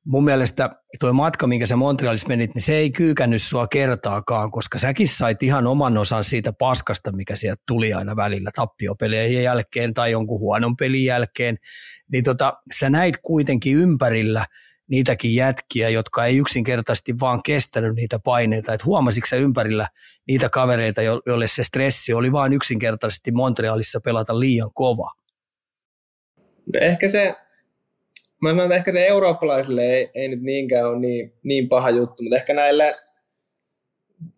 [0.07, 4.79] mun mielestä tuo matka, minkä sä Montrealissa menit, niin se ei kyykännyt sua kertaakaan, koska
[4.79, 10.11] säkin sait ihan oman osan siitä paskasta, mikä sieltä tuli aina välillä tappiopelien jälkeen tai
[10.11, 11.57] jonkun huonon pelin jälkeen.
[12.11, 14.45] Niin tota, sä näit kuitenkin ympärillä
[14.89, 18.73] niitäkin jätkiä, jotka ei yksinkertaisesti vaan kestänyt niitä paineita.
[18.73, 19.87] Et huomasitko sä ympärillä
[20.27, 25.11] niitä kavereita, joille se stressi oli vaan yksinkertaisesti Montrealissa pelata liian kova?
[26.73, 27.35] No ehkä se
[28.41, 32.23] mä sanon, että ehkä se eurooppalaisille ei, ei nyt niinkään ole niin, niin paha juttu,
[32.23, 32.95] mutta ehkä näille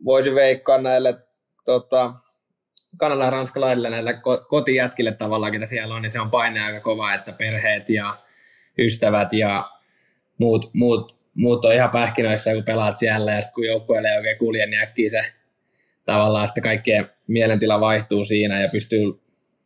[0.05, 1.17] voisi veikkaa näille
[1.65, 2.13] tota,
[2.97, 4.13] Kanadan ja ranskalaisille näille
[4.49, 8.17] kotijätkille tavallaan, mitä siellä on, niin se on paine aika kova, että perheet ja
[8.77, 9.71] ystävät ja
[10.37, 14.37] muut, muut, muut on ihan pähkinöissä, kun pelaat siellä, ja sitten kun joukkueelle ei oikein
[14.37, 15.21] kulje, niin äkkiä se
[16.05, 19.19] tavallaan sitten kaikkien mielentila vaihtuu siinä ja pystyy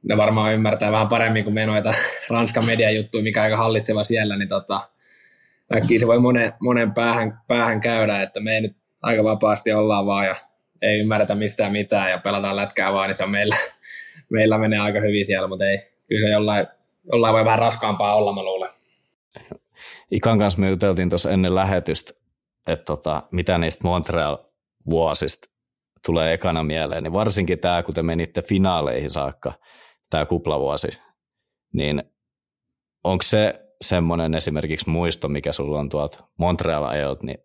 [0.04, 1.92] ne varmaan ymmärtää vähän paremmin kuin me noita
[2.30, 4.82] Ranskan median juttuja, mikä aika hallitseva siellä, niin tota,
[5.76, 10.06] äkkiä se voi monen, monen päähän, päähän käydä, että me ei nyt aika vapaasti ollaan
[10.06, 10.36] vaan ja
[10.82, 13.56] ei ymmärretä mistään mitään ja pelataan lätkää vaan, niin se on meillä,
[14.30, 16.68] meillä menee aika hyvin siellä, mutta ei, kyllä se jollain,
[17.12, 18.70] jollain voi vähän raskaampaa olla, mä luulen.
[20.12, 22.14] Ikan kanssa me juteltiin tuossa ennen lähetystä,
[22.68, 25.50] että tota, mitä niistä Montreal-vuosista
[26.06, 29.54] tulee ekana mieleen, niin varsinkin tämä, kun te menitte finaaleihin saakka,
[30.14, 30.88] tämä kuplavuosi,
[31.74, 32.04] niin
[33.04, 37.38] onko se semmoinen esimerkiksi muisto, mikä sulla on tuolta Montreal-ajolta, niin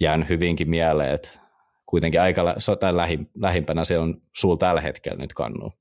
[0.00, 1.28] jäänyt hyvinkin mieleen, että
[1.86, 2.42] kuitenkin aika
[2.80, 2.94] tai
[3.38, 5.72] lähimpänä se on sulla tällä hetkellä nyt kannu.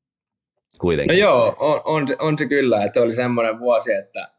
[0.79, 1.15] Kuitenkin.
[1.15, 4.31] No joo, on, on, on se kyllä, että se oli semmoinen vuosi, että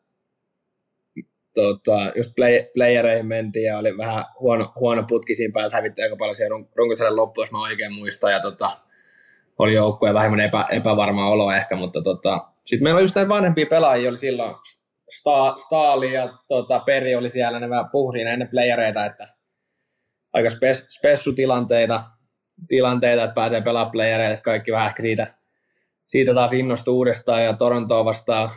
[1.55, 6.17] tota, just play, playereihin mentiin ja oli vähän huono, huono putki siinä päällä, hävitti aika
[6.17, 8.79] paljon siellä runkosarjan loppuun, jos mä oikein muistan, ja tota,
[9.63, 13.67] oli joukkueen vähemmän epä, epävarma olo ehkä, mutta tota, sitten meillä oli just näitä vanhempia
[13.67, 14.55] pelaajia, oli silloin
[15.11, 19.29] Sta, Staali ja tota, Peri oli siellä, ne vähän siinä ennen playereita, että
[20.33, 22.05] aika spes, spessutilanteita,
[22.69, 25.35] tilanteita, että pääsee pelaamaan playereita, että kaikki vähän ehkä siitä,
[26.07, 28.51] siitä taas innostui uudestaan ja Torontoa vastaan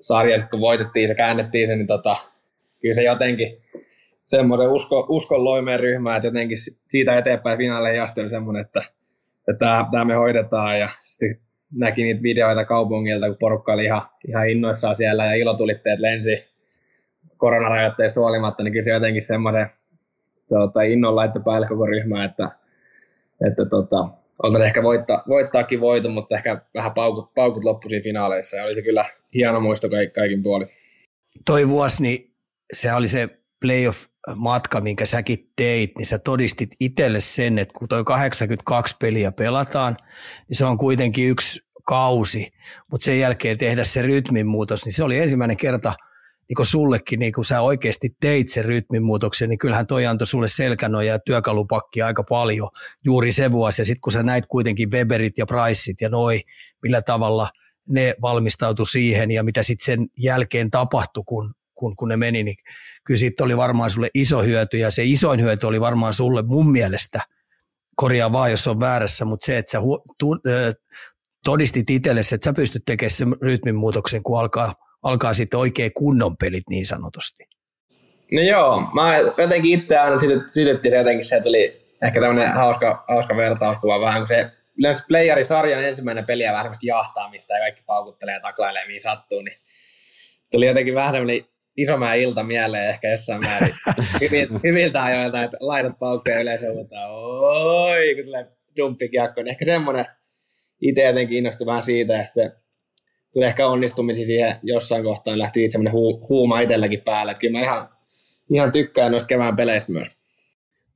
[0.00, 2.16] sarja, kun voitettiin se käännettiin se, niin tota,
[2.80, 3.62] kyllä se jotenkin
[4.24, 8.82] semmoinen usko, uskon loimeen ryhmä, että jotenkin siitä eteenpäin finaaleihin asti oli semmoinen, että
[9.48, 11.38] että tämä me hoidetaan ja sitten
[11.74, 16.44] näki niitä videoita kaupungilta, kun porukka oli ihan, ihan innoissaan siellä ja ilotulitteet lensi
[17.36, 19.66] koronarajoitteista huolimatta, niin kyllä se jotenkin semmoinen
[20.48, 22.50] tota, innon laittoi päälle koko ryhmä, että,
[23.48, 24.08] että tota,
[24.42, 28.74] oltaisiin ehkä voittaa, voittaakin voiton, mutta ehkä vähän paukut, paukut loppu siinä finaaleissa ja oli
[28.74, 29.04] se kyllä
[29.34, 30.68] hieno muisto kaikin puolin.
[31.44, 32.30] Toi vuosi, niin
[32.72, 33.28] se oli se
[33.60, 39.32] playoff matka, minkä säkin teit, niin sä todistit itselle sen, että kun toi 82 peliä
[39.32, 39.96] pelataan,
[40.48, 42.52] niin se on kuitenkin yksi kausi,
[42.90, 45.94] mutta sen jälkeen tehdä se rytmin muutos, niin se oli ensimmäinen kerta
[46.48, 50.26] niin kuin sullekin, niin kun sä oikeasti teit sen rytmin muutoksen, niin kyllähän toi antoi
[50.26, 52.68] sulle selkänoja ja työkalupakki aika paljon
[53.04, 53.82] juuri se vuosi.
[53.82, 56.40] Ja sitten kun sä näit kuitenkin Weberit ja Priceit ja noi,
[56.82, 57.48] millä tavalla
[57.88, 62.56] ne valmistautu siihen ja mitä sitten sen jälkeen tapahtui, kun kun, kun ne meni, niin
[63.04, 66.72] kyllä siitä oli varmaan sulle iso hyöty ja se isoin hyöty oli varmaan sulle mun
[66.72, 67.20] mielestä,
[67.96, 70.36] korjaa vaan jos on väärässä, mutta se, että sä hu, tu,
[71.44, 76.36] todistit itsellesi, että sä pystyt tekemään sen rytmin muutoksen, kun alkaa, alkaa sitten oikein kunnon
[76.36, 77.44] pelit niin sanotusti.
[78.32, 80.20] No joo, mä jotenkin itse aina
[80.54, 85.84] sytytti se jotenkin se, oli ehkä tämmöinen hauska, hauska vertauskuva vähän, kun se yleensä playerisarjan
[85.84, 89.56] ensimmäinen peli vähän jahtaamista ja kaikki paukuttelee ja taklailee mihin sattuu, niin
[90.50, 91.44] tuli jotenkin vähän semmoinen
[91.76, 93.74] Isomäen ilta mieleen ehkä jossain määrin.
[94.64, 100.04] Hyviltä ajoilta, että laitat paukkuja yleensä huutaa, oi, kun tulee dumppikiekko, niin ehkä semmoinen
[100.80, 102.50] itse jotenkin innostui vähän siitä, että se
[103.32, 107.40] tuli ehkä onnistumisia siihen jossain kohtaa, niin lähti itse semmoinen hu- huuma itselläkin päälle, että
[107.40, 107.88] kyllä mä ihan,
[108.50, 110.18] ihan tykkään noista kevään peleistä myös.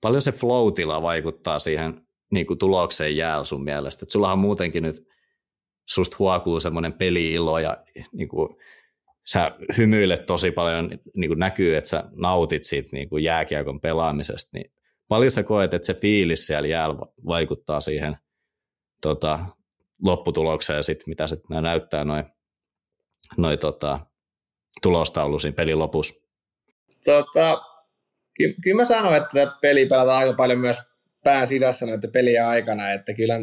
[0.01, 5.09] Paljon se flow vaikuttaa siihen niin kuin tulokseen jäällä sun mielestä, että sullahan muutenkin nyt
[5.87, 7.77] susta huokuu semmoinen peli-ilo ja
[8.13, 8.57] niin kuin,
[9.33, 14.51] sä hymyilet tosi paljon, niin kuin näkyy, että sä nautit siitä niin kuin jääkiekon pelaamisesta,
[14.53, 14.73] niin
[15.09, 18.17] paljon sä koet, että se fiilis siellä jäällä vaikuttaa siihen
[19.03, 19.39] tota,
[20.03, 22.25] lopputulokseen, sit, mitä se näyttää noin
[23.37, 24.01] noi, tota,
[24.83, 26.15] tulostaulu siinä pelin lopussa?
[27.05, 27.63] Tota,
[28.35, 30.79] ky- kyllä mä sanon, että peli pelataan aika paljon myös
[31.25, 33.35] pään sisässä noiden pelien aikana, että kyllä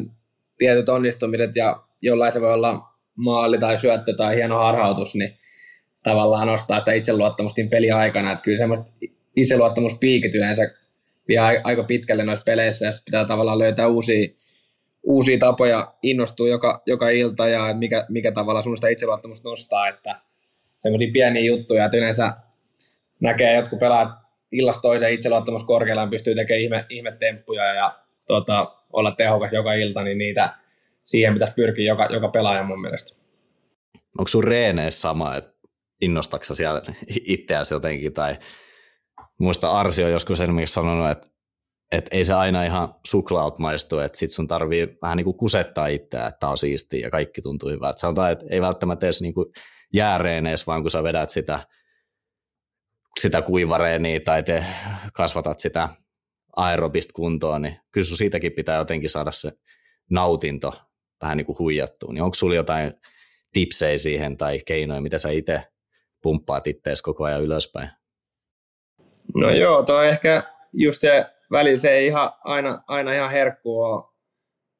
[0.57, 2.81] tietyt onnistumiset ja jollain se voi olla
[3.17, 5.37] maali tai syöttö tai hieno harhautus, niin
[6.05, 8.85] tavallaan nostaa sitä itseluottamusta peli aikana, että kyllä semmoista
[9.35, 10.71] itseluottamuspiikit yleensä
[11.27, 14.29] vie aika pitkälle noissa peleissä, ja pitää tavallaan löytää uusia,
[15.03, 20.15] uusia tapoja innostua joka, joka ilta, ja mikä, mikä tavalla sun sitä itseluottamusta nostaa, että
[20.79, 22.33] semmoisia pieniä juttuja, että yleensä
[23.19, 24.09] näkee jotkut pelaat
[24.51, 30.17] illasta toiseen itseluottamus korkealla, pystyy tekemään ihme, ihmetemppuja ja tota, olla tehokas joka ilta, niin
[30.17, 30.53] niitä
[30.99, 33.17] siihen pitäisi pyrkiä joka, joka pelaaja mun mielestä.
[34.17, 35.54] Onko sun reeneissä sama, että
[36.01, 36.81] innostaksa siellä
[37.25, 38.37] itseäsi jotenkin, tai
[39.39, 41.27] muista Arsi on joskus esimerkiksi sanonut, että,
[41.91, 45.87] että ei se aina ihan suklaut maistu, että sit sun tarvii vähän niin kuin kusettaa
[45.87, 47.99] itseä, että on siistiä ja kaikki tuntuu hyvältä.
[47.99, 49.45] Sanotaan, että ei välttämättä edes niin kuin
[49.93, 51.67] jääreenees, vaan kun sä vedät sitä,
[53.19, 54.65] sitä kuivareenia tai te
[55.13, 55.89] kasvatat sitä
[56.55, 59.51] aerobista kuntoon, niin kyllä sun siitäkin pitää jotenkin saada se
[60.09, 60.73] nautinto
[61.21, 62.13] vähän niin kuin huijattua.
[62.13, 62.93] Niin onko sulla jotain
[63.53, 65.63] tipsejä siihen tai keinoja, mitä sä itse
[66.25, 67.89] pumppaat ittees koko ajan ylöspäin?
[69.35, 74.03] No joo, toi ehkä just se välillä se ei ihan, aina, aina ihan herkku ole.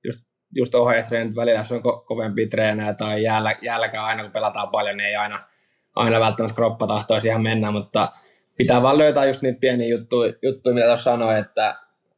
[0.05, 4.69] Just, just ohjeistreenit välillä, jos on ko- kovempi treenejä tai jäällä, jäälläkään aina kun pelataan
[4.69, 5.47] paljon, niin ei aina,
[5.95, 8.12] aina välttämättä kroppa tahtoisi ihan mennä, mutta
[8.58, 11.75] pitää vaan löytää just niitä pieniä juttuja, juttuja mitä tuossa sanoin, että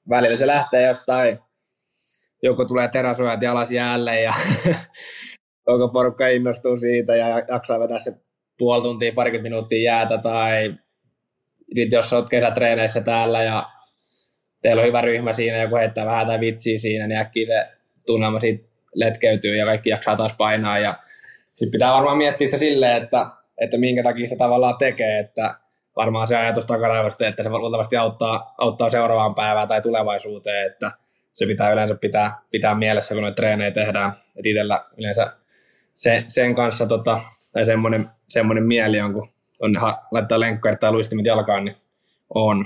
[0.09, 1.39] välillä se lähtee jostain,
[2.43, 4.33] joku tulee teräsuojat jalas jäälle ja
[5.67, 8.26] koko porukka innostuu siitä ja jaksaa vetää se
[8.57, 10.73] puoli tuntia, parikymmentä minuuttia jäätä tai
[11.75, 13.69] nyt jos olet kesätreeneissä täällä ja
[14.61, 17.67] teillä on hyvä ryhmä siinä, joku heittää vähän tai vitsiä siinä, niin äkkiä se
[18.05, 20.95] tunnelma siitä letkeytyy ja kaikki jaksaa taas painaa ja
[21.55, 23.27] sitten pitää varmaan miettiä sitä silleen, että,
[23.61, 25.55] että minkä takia sitä tavallaan tekee, että
[25.95, 30.91] varmaan se ajatus takaraivosta, että se luultavasti auttaa, auttaa seuraavaan päivään tai tulevaisuuteen, että
[31.33, 34.13] se pitää yleensä pitää, pitää mielessä, kun noita treenejä tehdään.
[34.35, 35.33] Et itsellä yleensä
[35.95, 37.19] se, sen kanssa tota,
[37.53, 39.29] tai semmoinen, semmoinen mieli on, kun
[39.59, 39.71] on,
[40.11, 41.75] laittaa lenkkarit tai luistimet jalkaan, niin
[42.29, 42.65] on.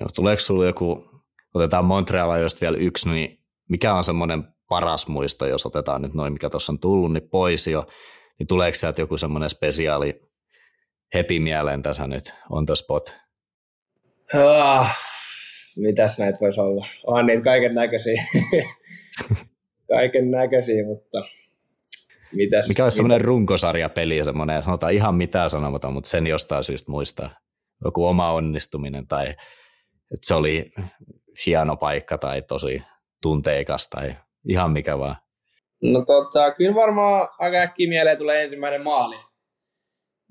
[0.00, 1.10] Joo, tuleeko sinulla joku,
[1.54, 6.50] otetaan Montrealajoista vielä yksi, niin mikä on semmoinen paras muisto, jos otetaan nyt noin, mikä
[6.50, 7.86] tuossa on tullut, niin pois jo,
[8.38, 10.22] niin tuleeko sieltä joku semmoinen spesiaali
[11.14, 13.16] heti mieleen tässä nyt, on the spot?
[14.34, 14.98] Ah,
[15.76, 16.86] mitäs näitä voisi olla?
[17.06, 18.22] Onhan niitä kaiken näköisiä.
[19.96, 21.24] kaiken näköisiä, mutta
[22.32, 27.30] Mitäs, Mikä olisi semmoinen runkosarjapeli, semmoinen, sanotaan ihan mitään sanomaton, mutta sen jostain syystä muistaa.
[27.84, 29.34] Joku oma onnistuminen tai
[30.14, 30.72] että se oli
[31.46, 32.82] hieno paikka tai tosi
[33.22, 34.14] tunteikas tai
[34.48, 35.16] ihan mikä vaan.
[35.82, 39.16] No tota, kyllä varmaan aika äkkiä mieleen tulee ensimmäinen maali.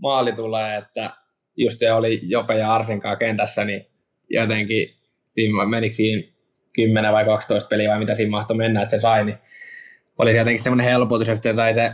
[0.01, 1.13] Maali tulee, että
[1.55, 3.85] just se oli Jope ja Arsinkaa kentässä, niin
[4.29, 4.87] jotenkin
[5.27, 6.23] siinä menikö siinä
[6.73, 9.37] 10 vai 12 peliä vai mitä siinä mahtoi mennä, että se sai, niin
[10.17, 11.91] oli se jotenkin semmoinen helpotus, että sai se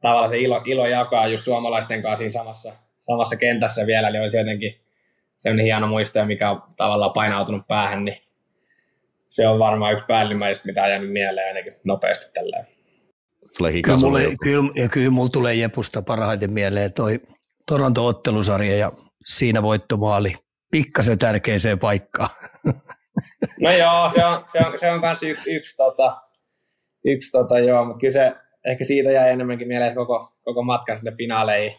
[0.00, 4.36] tavallaan se ilo, ilo jakaa just suomalaisten kanssa siinä samassa, samassa kentässä vielä, eli olisi
[4.36, 4.80] jotenkin
[5.38, 8.22] semmoinen hieno muisto, mikä on tavallaan painautunut päähän, niin
[9.28, 12.64] se on varmaan yksi päällimmäisistä, mitä on jäänyt mieleen ainakin nopeasti tällä
[13.82, 17.20] kyllä, mulle, kyllä, ja kyllä mulla tulee Jepusta parhaiten mieleen toi
[17.66, 18.92] Toronto-ottelusarja ja
[19.24, 20.34] siinä voittomaali.
[20.70, 22.30] Pikkasen tärkeäseen paikkaan.
[23.60, 26.16] No joo, se on, se on, se on kans yksi, yksi tota,
[27.06, 28.32] yksi tota, joo, mutta kyllä se
[28.66, 31.72] ehkä siitä jäi enemmänkin mieleen koko, koko matka sinne finaaleihin.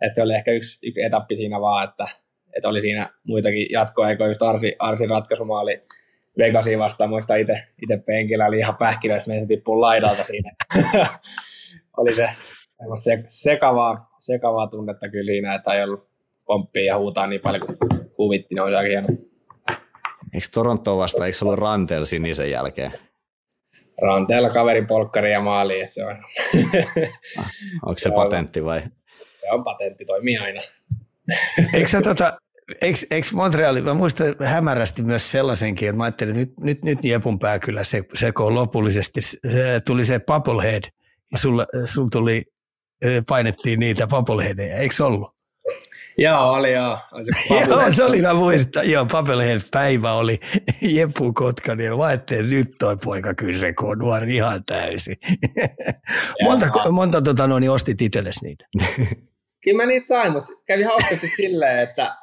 [0.00, 2.08] Että oli ehkä yksi, yksi etappi siinä vaan, että,
[2.56, 5.82] että oli siinä muitakin jatkoaikoja, just Arsi, Arsin ratkaisumaali
[6.38, 7.62] Vegasiin vastaan, muista itse,
[8.06, 10.52] penkillä, oli ihan pähkinöissä, niin se tippuu laidalta siinä.
[11.96, 12.28] oli se
[13.02, 16.08] se, sekavaa, sekavaa tunnetta kyllä siinä, että ei ollut
[16.46, 17.78] pomppia ja huutaa niin paljon kuin
[18.18, 19.08] huvitti, niin oli aika hieno.
[20.34, 22.92] Eikö Toronto vasta, eikö se ollut Rantel sinisen jälkeen?
[24.02, 26.16] Ranteella kaverin polkkari ja maali, että se on.
[27.38, 27.50] Ah,
[27.86, 28.80] onko se patentti vai?
[29.40, 30.62] Se on patentti, toimii aina.
[31.72, 32.38] eikö sä tota,
[32.80, 37.04] Eikö, eikö Montreali, mä muistan hämärästi myös sellaisenkin, että mä ajattelin, että nyt, nyt, nyt
[37.04, 39.22] Jepun pää kyllä se, sekoo lopullisesti.
[39.22, 39.38] Se,
[39.86, 40.82] tuli se Bubblehead
[41.32, 42.42] ja sulla, sul tuli,
[43.28, 45.33] painettiin niitä Bubbleheadeja, eikö ollut?
[46.18, 46.98] Joo, oli joo.
[47.68, 48.90] joo, se oli, mä muistan.
[48.90, 50.40] Joo, Papelhead-päivä oli
[50.96, 51.86] Jepu Kotkanen.
[51.86, 55.16] Ja mä ajattelin, nyt toi poika kyllä se on nuori ihan täysin.
[56.44, 58.64] monta, monta tota, no, niin ostit itsellesi niitä?
[59.64, 62.16] kyllä mä niitä sain, mutta kävi hauskasti silleen, että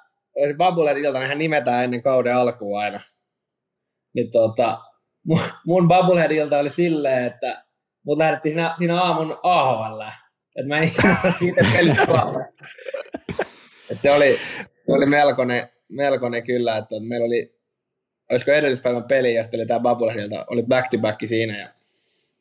[0.58, 2.99] Bubblehead ilta hän nimetään ennen kauden alkua aina.
[4.16, 4.80] Niin tota,
[5.26, 5.89] mun, mun
[6.30, 7.63] ilta oli silleen, että
[8.05, 10.01] mut lähdettiin siinä, siinä aamun AHL.
[10.55, 11.78] Että mä en ikinä siitä että
[14.02, 14.39] se oli,
[14.86, 17.60] se oli melkoinen, melkoinen kyllä, että meillä oli,
[18.32, 21.70] olisiko edellispäivän peli, ja sitten oli tämä Bubbleheadilta, oli back to back siinä, ja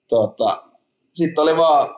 [0.08, 0.62] tota,
[1.14, 1.88] sitten oli vaan,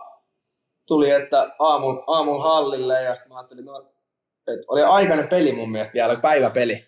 [0.89, 5.73] tuli, että aamun, aamun hallille, ja sitten mä ajattelin, no, että oli aikainen peli mun
[5.73, 6.87] mielestä vielä, päiväpeli.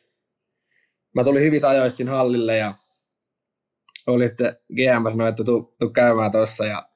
[1.14, 2.74] Mä tulin hyvissä ajoissa hallille, ja
[4.06, 6.88] oli sitten GM sanoi, että tuu, tuu käymään tuossa, ja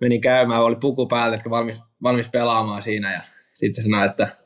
[0.00, 3.20] meni käymään, oli puku päällä, että valmis, valmis pelaamaan siinä, ja
[3.54, 4.45] sitten se sanoi, että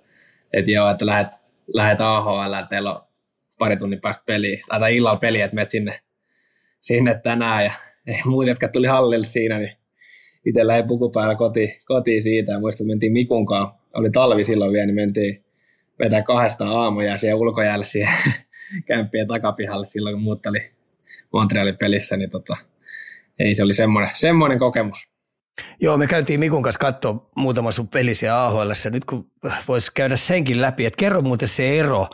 [0.53, 1.29] että joo, että lähet,
[1.75, 3.03] lähet AHL, teillä on
[3.59, 6.01] pari tunnin päästä peliä, tai illalla peliä, että menet sinne,
[6.81, 7.73] sinne tänään, ja
[8.07, 9.77] ei muut, jotka tuli hallille siinä, niin
[10.47, 14.87] itse lähdin pukupäällä kotiin, kotiin siitä, ja muistan, että mentiin Mikunkaan, oli talvi silloin vielä,
[14.87, 15.45] niin mentiin
[15.99, 18.15] vetää kahdesta aamuja siellä ulkojäällä siihen
[18.89, 20.71] kämppien takapihalle silloin, kun muut oli
[21.33, 22.57] Montrealin pelissä, niin tota,
[23.39, 25.09] ei se oli semmoinen, semmoinen kokemus.
[25.81, 28.71] Joo, me käytiin Mikun kanssa katsoa muutama sun pelisiä AHL.
[28.91, 29.31] Nyt kun
[29.69, 32.07] voisi käydä senkin läpi, että kerro muuten se ero,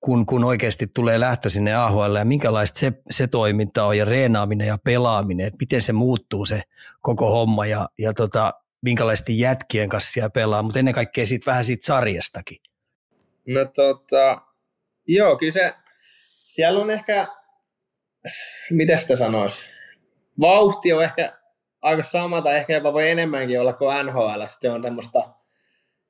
[0.00, 4.66] kun, kun oikeasti tulee lähtö sinne AHL ja minkälaista se, se toiminta on ja reenaaminen
[4.66, 6.62] ja pelaaminen, että miten se muuttuu se
[7.00, 11.64] koko homma ja, ja tota, minkälaisesti jätkien kanssa siellä pelaa, mutta ennen kaikkea siitä, vähän
[11.64, 12.56] siitä sarjastakin.
[13.48, 14.42] No tota,
[15.08, 15.74] joo, kyllä se,
[16.44, 17.26] siellä on ehkä,
[18.70, 19.66] miten sitä sanoisi,
[20.40, 21.32] vauhti on ehkä
[21.84, 24.42] aika sama tai ehkä jopa voi enemmänkin olla kuin NHL.
[24.46, 25.18] Se on semmoista,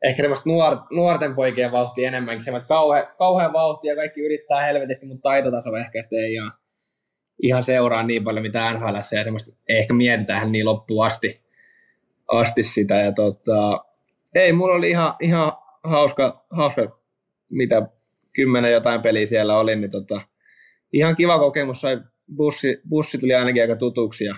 [0.04, 2.44] ehkä semmoista nuor, nuorten poikien vauhtia enemmänkin.
[2.44, 6.52] Semmoista kauhe, kauhean vauhtia kaikki yrittää helvetisti, mutta taitotaso ehkä ei ihan,
[7.42, 11.42] ihan seuraa niin paljon mitä NHL ja semmoista ehkä mietitään niin loppuun asti,
[12.28, 12.94] asti sitä.
[12.94, 13.84] Ja tota,
[14.34, 15.52] ei, mulla oli ihan, ihan
[15.84, 16.98] hauska, hauska,
[17.50, 17.86] mitä
[18.32, 20.20] kymmenen jotain peliä siellä oli, niin tota,
[20.92, 22.00] ihan kiva kokemus, sai
[22.36, 24.34] bussi, bussi tuli ainakin aika tutuksi ja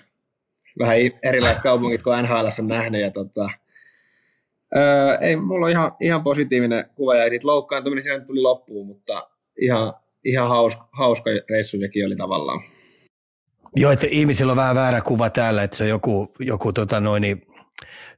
[0.78, 3.00] vähän erilaiset kaupungit kuin NHL on nähnyt.
[3.00, 3.50] Ja tota,
[4.76, 9.30] öö, ei, mulla on ihan, ihan positiivinen kuva ja niitä loukkaantuminen siinä tuli loppuun, mutta
[9.60, 12.60] ihan, ihan hauska, hauska reissu sekin oli tavallaan.
[13.76, 17.20] Joo, että ihmisillä on vähän väärä kuva täällä, että se on joku, joku tota noin,
[17.20, 17.42] niin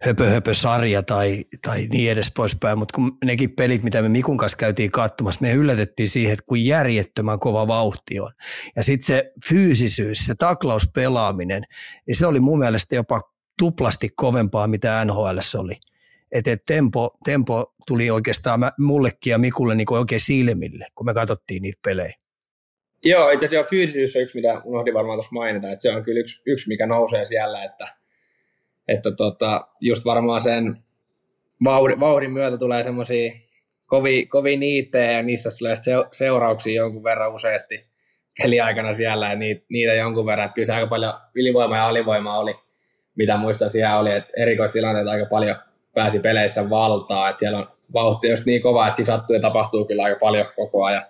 [0.00, 4.36] höpö, höpö sarja tai, tai niin edes poispäin, mutta kun nekin pelit, mitä me Mikun
[4.36, 8.32] kanssa käytiin katsomassa, me yllätettiin siihen, että kuin järjettömän kova vauhti on.
[8.76, 11.62] Ja sitten se fyysisyys, se taklauspelaaminen,
[12.06, 13.20] niin se oli mun mielestä jopa
[13.58, 15.74] tuplasti kovempaa, mitä NHL oli.
[16.32, 21.62] Että et tempo, tempo tuli oikeastaan mullekin ja Mikulle niin oikein silmille, kun me katsottiin
[21.62, 22.14] niitä pelejä.
[23.04, 26.20] Joo, itse asiassa fyysisyys on yksi, mitä unohdin varmaan tuossa mainita, että se on kyllä
[26.20, 27.97] yksi, yksi mikä nousee siellä, että
[28.88, 30.84] että tota, just varmaan sen
[31.64, 33.32] vauhdin, vauhdin myötä tulee semmoisia
[33.86, 35.74] kovia, kovia niittejä ja niistä tulee
[36.12, 37.86] seurauksia jonkun verran useasti
[38.42, 40.44] peliaikana siellä ja niitä, niitä jonkun verran.
[40.44, 42.54] Että kyllä se aika paljon ylivoimaa ja alivoimaa oli,
[43.16, 45.56] mitä muistan siellä oli, että erikoistilanteita aika paljon
[45.94, 49.84] pääsi peleissä valtaa, että siellä on vauhti just niin kova, että siinä sattuu ja tapahtuu
[49.84, 51.02] kyllä aika paljon koko ajan.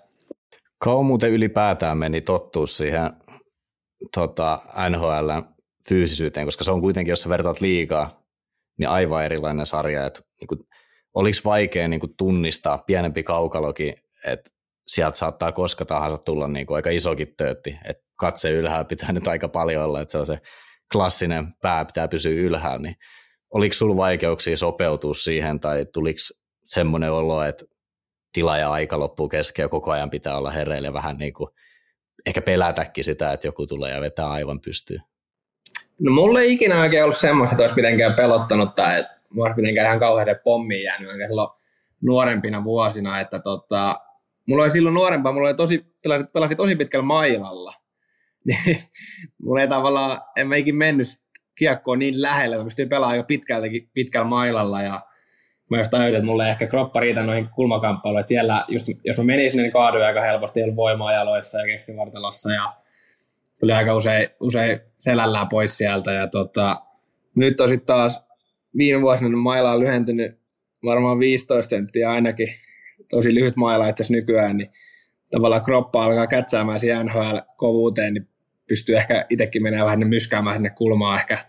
[0.79, 3.11] Kauan muuten ylipäätään meni tottuus siihen
[4.14, 4.59] tota,
[4.91, 5.31] NHL
[5.89, 8.22] fyysisyyteen, koska se on kuitenkin, jos sä vertaat liikaa,
[8.78, 10.07] niin aivan erilainen sarja.
[10.07, 10.61] Että niin kuin,
[11.14, 14.51] oliko vaikea niin kuin, tunnistaa pienempi kaukalokin, että
[14.86, 19.28] sieltä saattaa koska tahansa tulla niin kuin, aika isokin töötti, että katse ylhäällä pitää nyt
[19.28, 20.39] aika paljon olla, että se on se
[20.93, 22.97] klassinen pää pitää pysyä ylhäällä, niin
[23.55, 26.18] oliko sulla vaikeuksia sopeutua siihen tai tuliko
[26.66, 27.64] semmoinen olo, että
[28.32, 31.51] tila ja aika loppuu kesken ja koko ajan pitää olla hereillä vähän niin kuin,
[32.26, 35.01] ehkä pelätäkin sitä, että joku tulee ja vetää aivan pystyyn?
[36.01, 39.61] No mulla ei ikinä oikein ollut semmoista, että olisi mitenkään pelottanut tai että mua olisi
[39.61, 41.51] mitenkään ihan kauhean pommiin jäänyt oikein silloin
[42.01, 44.01] nuorempina vuosina, että tota,
[44.46, 47.74] mulla oli silloin nuorempaa, mulla oli tosi, pelasin, pelasin tosi pitkällä mailalla.
[48.44, 48.78] Niin
[49.42, 51.09] mulla ei tavallaan, en mä ikin mennyt
[51.55, 55.01] kiekkoon niin lähelle, että pystyin pelaamaan jo pitkältäkin pitkällä mailalla ja
[55.70, 59.18] mä just tajutin, että mulla ei ehkä kroppa riitä noihin kulmakamppailuihin, että siellä, just, jos
[59.18, 62.72] mä menisin, niin kaaduin aika helposti, ei ollut voimaa jaloissa ja keskivartalossa ja
[63.61, 66.13] tuli aika usein, usein selällään pois sieltä.
[66.13, 66.83] Ja tota,
[67.35, 68.21] nyt on sitten taas
[68.79, 70.39] viime vuosina maila on lyhentynyt
[70.85, 72.49] varmaan 15 senttiä ainakin.
[73.11, 74.71] Tosi lyhyt maila itse nykyään, niin
[75.31, 78.29] tavallaan kroppa alkaa kätsäämään siihen NHL-kovuuteen, niin
[78.69, 81.45] pystyy ehkä itsekin menemään vähän myskäämään sinne kulmaan ehkä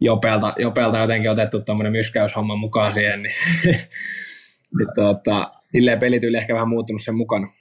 [0.00, 3.34] Jopelta, Jopelta jotenkin otettu tuommoinen myskäyshomma mukaan siihen, niin,
[4.78, 7.52] niin tota, silleen pelityyli ehkä vähän muuttunut sen mukana.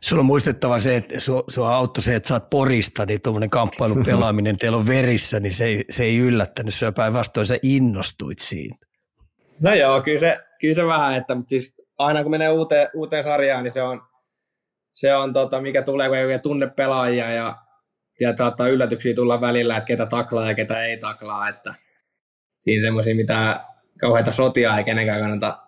[0.00, 1.14] Sulla on muistettava se, että
[1.48, 5.52] sua, auttoi se, että sä oot porista, niin tuommoinen kamppailun pelaaminen teillä on verissä, niin
[5.52, 8.76] se ei, se ei yllättänyt sua päinvastoin, sä innostuit siitä.
[9.60, 13.24] No joo, kyllä se, kyllä se vähän, että mutta siis aina kun menee uuteen, uuteen
[13.24, 14.02] sarjaan, niin se on,
[14.92, 17.56] se on tota, mikä tulee, kun ei tunne pelaajia ja,
[18.20, 21.74] ja saattaa yllätyksiä tulla välillä, että ketä taklaa ja ketä ei taklaa, että
[22.54, 23.64] siinä semmoisia, mitä
[24.00, 25.58] kauheita sotia ei kenenkään kannata,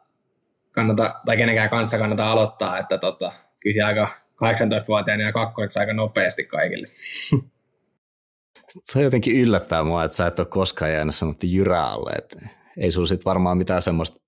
[0.70, 3.32] kannata tai kenenkään kanssa kannata aloittaa, että tota,
[3.64, 6.86] kyllä aika 18-vuotiaana ja kakkoneksi aika nopeasti kaikille.
[8.92, 12.12] Se jotenkin yllättää mua, että sä et ole koskaan jäänyt sanottu jyrää alle.
[12.18, 14.20] Että ei sulla sit varmaan mitään semmoista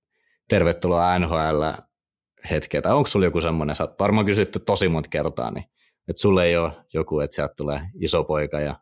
[0.48, 1.62] tervetuloa NHL
[2.50, 2.82] hetkeä.
[2.82, 5.64] Tai onko sulla joku semmoinen, sä oot varmaan kysytty tosi monta kertaa, niin
[6.08, 8.74] että sulle ei ole joku, että sieltä tulee iso poika ja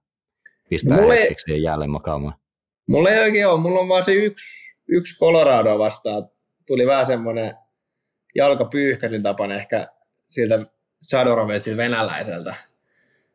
[0.69, 2.35] pistää mulle, hetkeksi siihen jälleen makaamaan.
[2.89, 6.29] Mulla ei oikein ole, mulla on vaan se yksi, yksi Colorado vastaan.
[6.67, 7.55] Tuli vähän semmoinen
[8.35, 9.87] jalkapyyhkäisyn tapana ehkä
[10.35, 10.67] siltä
[10.97, 12.55] Sadorovilta venäläiseltä.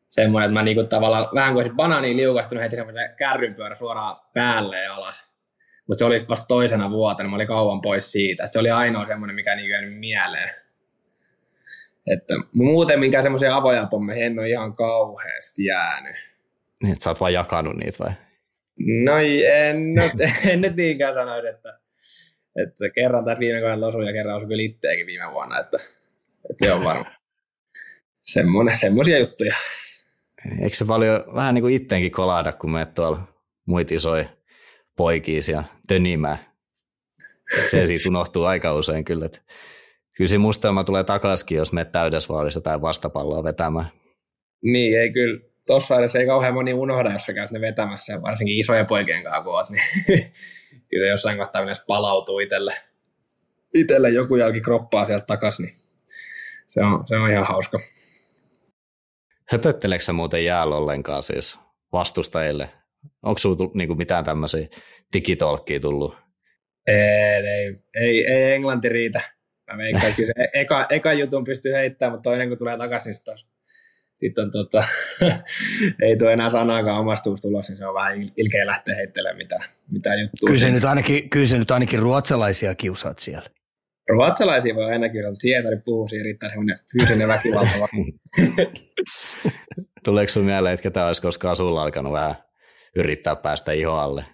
[0.10, 4.96] Semmoinen, että mä niinku tavallaan vähän kuin banaaniin liukastunut heti semmoinen kärrynpyörä suoraan päälle ja
[4.96, 5.30] alas.
[5.88, 8.46] Mutta se oli vasta toisena vuotena, mä olin kauan pois siitä.
[8.46, 10.50] Et se oli ainoa semmoinen, mikä niinku jäänyt mieleen.
[12.08, 16.16] Että muuten minkään semmoisia avoja pommeja en ole ihan kauheasti jäänyt.
[16.84, 18.12] Niin, että sä oot vaan jakanut niitä vai?
[19.06, 19.18] No
[19.54, 20.12] en, nyt,
[20.52, 21.80] en nyt niinkään sanoisi, että,
[22.64, 25.78] että kerran tai viime vuonna osui ja kerran osui kyllä itteekin viime vuonna, että,
[26.50, 27.06] että se on varma
[28.22, 29.56] semmoinen, semmoisia juttuja.
[30.62, 33.22] Eikö se paljon vähän niin kuin itteenkin kolada, kun menet tuolla
[33.66, 34.30] muita isoja
[34.98, 36.54] poikia siellä tönimää?
[37.72, 39.26] Se siitä unohtuu aika usein kyllä.
[39.26, 39.40] Että
[40.18, 43.92] kyllä se mustelma tulee takaisin, jos menet täydessä vauhdissa tai vastapalloa vetämään.
[44.62, 45.42] Niin, ei kyllä.
[45.68, 49.44] Tuossa edes ei kauhean moni unohda, jos sä käyt ne vetämässä, varsinkin isojen poikien kanssa
[49.44, 49.84] kun oot, niin
[50.90, 52.74] kyllä jossain kohtaa palautuu itselle,
[53.74, 55.89] itselle joku jalki kroppaa sieltä takaisin, niin
[56.70, 57.80] se on, se on ihan hauska.
[59.52, 61.60] Höpötteleekö sä muuten jäällä ollenkaan siis
[61.92, 62.70] vastustajille?
[63.24, 64.68] Onko sinulla niinku mitään tämmöisiä
[65.14, 66.16] digitolkkia tullut?
[66.88, 69.22] Ei, ei, ei, ei englanti riitä.
[69.72, 73.38] Mä veikkaan, kyllä se eka, eka jutun pystyy heittämään, mutta toinen kun tulee takaisin, niin
[74.20, 74.84] sitten on tota,
[76.04, 79.60] ei tule enää sanaakaan omasta tulos, niin se on vähän ilkeä lähteä heittelemään mitä,
[79.94, 80.48] mitä juttua.
[80.48, 83.50] Kyllä se, nyt ainakin, kyllä se nyt ainakin ruotsalaisia kiusaat siellä.
[84.10, 87.72] Ruotsalaisia voi aina kyllä, mutta puhuu, siinä riittää semmoinen fyysinen väkivalta.
[90.06, 92.36] Tuleeko sinulle mieleen, että ketä olisi koskaan sulla alkanut vähän
[92.96, 94.26] yrittää päästä ihoalle?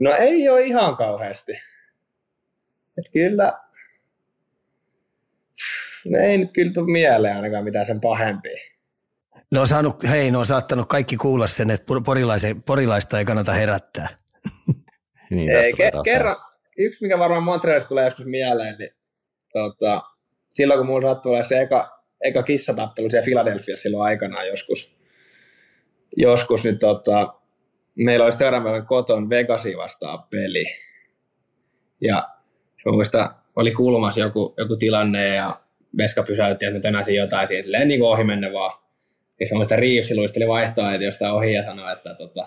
[0.00, 1.52] No ei ole ihan kauheasti.
[2.98, 3.58] Et kyllä,
[6.06, 8.58] no ei nyt kyllä tule mieleen ainakaan mitään sen pahempia.
[9.50, 11.86] No on saanut, hei, ne on saattanut kaikki kuulla sen, että
[12.66, 14.08] porilaista ei kannata herättää.
[15.30, 16.36] niin, ei, ke- kerran,
[16.78, 18.90] yksi mikä varmaan Montrealista tulee joskus mieleen, niin
[19.52, 20.02] tota,
[20.54, 24.96] silloin kun mulla sattui olla se eka, eka kissatappelu siellä Philadelphiassa silloin aikanaan joskus,
[26.16, 27.34] joskus niin tota,
[27.96, 30.64] meillä oli seuraavan koton Vegasi vastaan peli.
[32.00, 32.28] Ja
[32.86, 35.60] muista, oli kulmassa joku, joku tilanne ja
[35.98, 38.78] Veska pysäytti, että nyt enää jotain siihen, silleen niin ohi mennä vaan.
[39.40, 42.46] Ja semmoista Reeves luisteli vaihtoa, että jostain ohi ja sanoi, että, tota,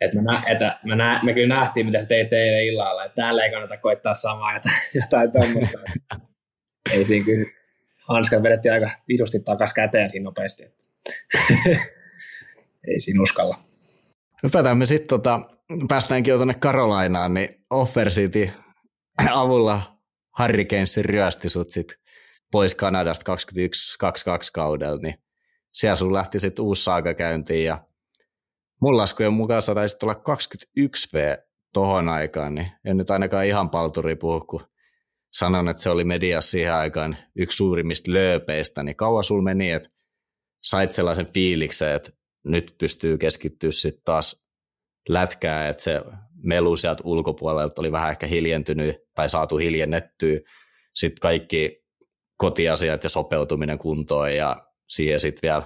[0.00, 3.44] että, me, nä, että me, nä, me kyllä nähtiin, mitä teit teille illalla, että täällä
[3.44, 5.78] ei kannata koittaa samaa jotain, jotain tuommoista.
[6.92, 7.50] ei siinä kyllä,
[8.08, 10.64] hanskat vedettiin aika vitusti takas käteen siinä nopeasti.
[10.64, 10.84] Että.
[12.88, 13.58] ei siinä uskalla.
[14.42, 15.40] Hypätään me sitten, tota,
[15.88, 18.50] päästäänkin jo tuonne Karolainaan, niin Offer City
[19.30, 19.98] avulla
[20.30, 21.94] Harry Kensin ryösti sut sit
[22.52, 23.36] pois Kanadasta 21-22
[24.52, 25.14] kaudella, niin
[25.72, 27.87] siellä sun lähti sitten uusi saaga käyntiin ja
[28.80, 29.72] mun laskujen mukaan sä
[30.02, 34.66] olla 21V tohon aikaan, niin en nyt ainakaan ihan palturi puhu, kun
[35.32, 39.88] sanon, että se oli media siihen aikaan yksi suurimmista lööpeistä, niin kauan sul meni, että
[40.62, 42.10] sait sellaisen fiiliksen, että
[42.44, 44.44] nyt pystyy keskittyä sitten taas
[45.08, 46.02] lätkää, että se
[46.42, 50.40] melu sieltä ulkopuolelta oli vähän ehkä hiljentynyt tai saatu hiljennettyä.
[50.94, 51.84] Sitten kaikki
[52.36, 55.62] kotiasiat ja sopeutuminen kuntoon ja siihen sitten vielä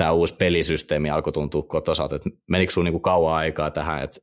[0.00, 4.20] tämä uusi pelisysteemi alkoi tuntua kotosalta, että menikö sinulla niinku kauan aikaa tähän, että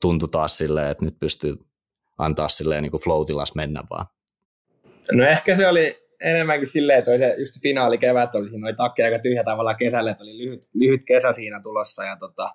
[0.00, 1.56] tuntui taas silleen, että nyt pystyy
[2.18, 3.22] antaa silleen niinku flow
[3.54, 4.06] mennä vaan?
[5.12, 8.74] No ehkä se oli enemmänkin silleen, että oli se just finaali kevät, oli, siinä oli
[8.74, 12.50] takki aika tyhjä tavallaan kesällä, että oli lyhyt, lyhyt kesä siinä tulossa ja tota,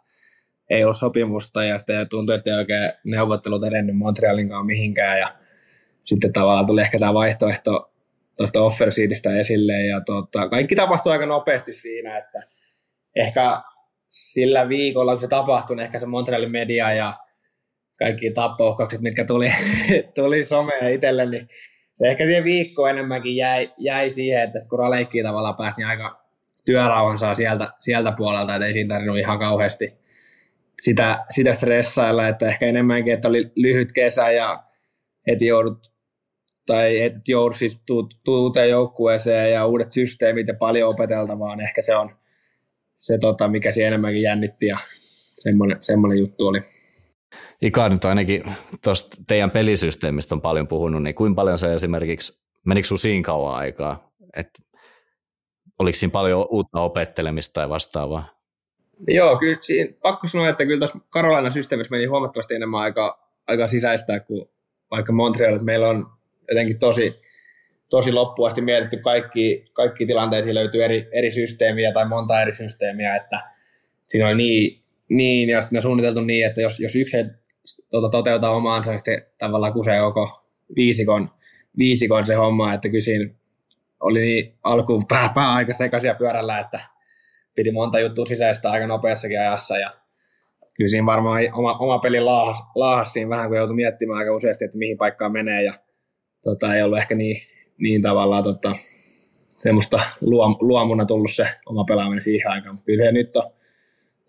[0.70, 5.36] ei ollut sopimusta ja sitten tuntui, että ei oikein neuvottelut edennyt Montrealin kanssa mihinkään ja
[6.04, 7.94] sitten tavallaan tuli ehkä tämä vaihtoehto
[8.38, 8.90] tuosta offer
[9.40, 12.55] esille ja tota, kaikki tapahtui aika nopeasti siinä, että
[13.16, 13.62] ehkä
[14.10, 17.14] sillä viikolla, kun se tapahtui, niin ehkä se Montrealin media ja
[18.00, 19.48] kaikki tappouhkaukset, mitkä tuli,
[20.16, 21.48] tuli somea itselle, niin
[21.94, 26.26] se ehkä siihen viikko enemmänkin jäi, jäi siihen, että kun Raleikkiin tavallaan pääsi, niin aika
[26.66, 29.94] työrauhan saa sieltä, sieltä puolelta, että ei siinä tarvinnut ihan kauheasti
[30.82, 34.64] sitä, sitä stressailla, että ehkä enemmänkin, että oli lyhyt kesä ja
[35.28, 35.92] heti joudut
[36.66, 37.82] tai et joudu siis
[38.28, 42.16] uuteen joukkueeseen ja uudet systeemit ja paljon opeteltavaa, niin ehkä se on
[42.98, 44.78] se, tota, mikä siinä enemmänkin jännitti ja
[45.40, 46.62] semmoinen, semmoinen juttu oli.
[47.62, 48.44] Ika nyt ainakin
[48.84, 53.56] tuosta teidän pelisysteemistä on paljon puhunut, niin kuinka paljon se esimerkiksi, menikö sinulla siinä kauan
[53.56, 54.62] aikaa, että
[55.80, 58.36] oliko siinä paljon uutta opettelemista tai vastaavaa?
[59.08, 63.68] Joo, kyllä siinä, pakko sanoa, että kyllä tuossa Karolaina systeemissä meni huomattavasti enemmän aika, aika
[63.68, 64.50] sisäistää kuin
[64.92, 66.06] vaikka Montreal, että meillä on
[66.50, 67.22] jotenkin tosi,
[67.90, 73.16] tosi loppuun asti mietitty kaikki, kaikki tilanteisiin löytyy eri, eri systeemiä tai monta eri systeemiä,
[73.16, 73.42] että
[74.04, 77.18] siinä oli niin, niin ja sitten suunniteltu niin, että jos, jos yksi
[77.90, 81.30] tuota, toteuta omaansa, niin sitten tavallaan kusee koko viisikon,
[81.78, 83.36] viisikon se homma, että kysin
[84.00, 86.80] oli niin alkuun pää, pää aika sekaisia pyörällä, että
[87.56, 89.94] piti monta juttua sisäistä aika nopeassakin ajassa ja
[90.74, 94.66] kyllä siinä varmaan oma, oma peli laahas, laahas siinä vähän, kun joutui miettimään aika useasti,
[94.66, 95.74] että mihin paikkaan menee ja
[96.44, 97.42] tota, ei ollut ehkä niin,
[97.78, 98.76] niin tavallaan tota,
[99.58, 103.52] semmoista luom, luomuna tullut se oma pelaaminen siihen aikaan, mutta kyllä nyt on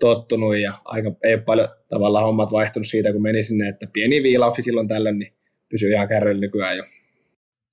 [0.01, 4.22] tottunut ja aika, ei ole paljon tavallaan hommat vaihtunut siitä, kun meni sinne, että pieni
[4.22, 5.32] viilauksia silloin tällöin, niin
[5.68, 6.84] pysyy ihan kärryllä nykyään jo.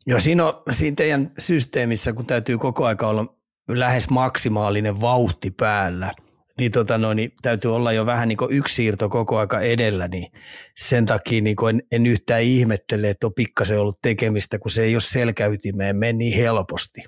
[0.08, 3.36] Joo, siinä, on, siinä teidän systeemissä, kun täytyy koko aika olla
[3.68, 6.14] lähes maksimaalinen vauhti päällä,
[6.60, 10.32] niin, tota noin, niin täytyy olla jo vähän niin yksi siirto koko aika edellä, niin
[10.78, 14.96] sen takia niin en, en, yhtään ihmettele, että on pikkasen ollut tekemistä, kun se ei
[14.96, 17.04] ole selkäytimeen meni niin helposti.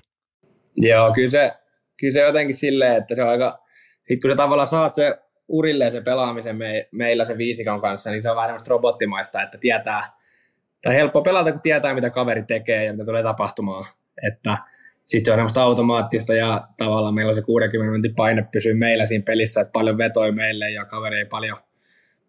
[0.76, 1.52] Joo, kyllä se,
[2.00, 3.58] kyllä se jotenkin silleen, että se on aika,
[4.08, 5.18] sit kun sä tavallaan saat se
[5.48, 9.58] urilleen se pelaamisen me, meillä se viisikon kanssa, niin se on vähän semmoista robottimaista, että
[9.58, 10.02] tietää,
[10.82, 13.84] tai helppo pelata, kun tietää, mitä kaveri tekee ja mitä tulee tapahtumaan.
[14.32, 14.58] Että
[15.06, 19.24] sitten on semmoista automaattista ja tavallaan meillä on se 60 minuutin paine pysyy meillä siinä
[19.26, 21.56] pelissä, että paljon vetoi meille ja kaveri ei paljon,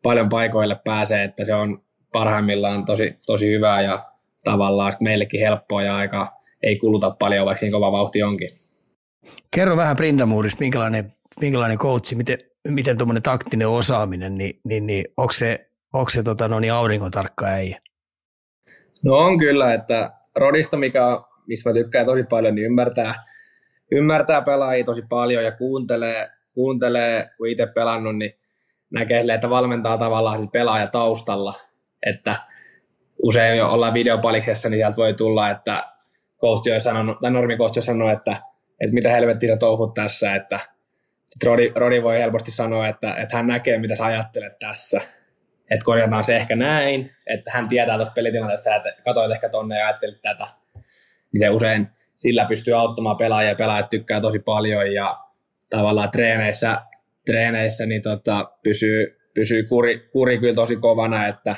[0.04, 4.06] paljon paikoille pääse, että se on parhaimmillaan tosi, tosi hyvää ja
[4.44, 8.50] tavallaan meillekin helppoa ja aika ei kuluta paljon, vaikka siinä kova vauhti onkin.
[9.56, 15.32] Kerro vähän Brindamuurista, minkälainen, minkälainen coachi, miten, miten tuommoinen taktinen osaaminen, niin, niin, niin onko
[15.32, 17.80] se, onko se tota, no niin aurinkotarkka äijä?
[19.04, 23.16] No on kyllä, että Rodista, mikä, missä mä tykkään tosi paljon, niin ymmärtää,
[23.92, 28.34] ymmärtää pelaajia tosi paljon ja kuuntelee, kuuntelee kun itse pelannut, niin
[28.90, 31.54] näkee sille, että valmentaa tavallaan pelaaja taustalla,
[32.06, 32.36] että
[33.24, 35.84] usein jo ollaan videopaliksessa, niin sieltä voi tulla, että
[36.42, 38.32] coach on sanonut, tai normikoach on sanonut, että,
[38.82, 40.60] että mitä helvettiä touhut tässä, että
[41.46, 45.02] Rodi, Rodi, voi helposti sanoa, että, että hän näkee, mitä sä ajattelet tässä,
[45.72, 49.86] että korjataan se ehkä näin, että hän tietää tuosta pelitilanteesta, että katsoit ehkä tonne ja
[49.86, 50.48] ajattelit tätä,
[51.38, 55.18] niin se usein sillä pystyy auttamaan pelaajia, pelaajat tykkää tosi paljon ja
[55.70, 56.82] tavallaan treeneissä,
[57.26, 61.56] treeneissä niin tota, pysyy, pysyy kuri, kuri kyllä tosi kovana, että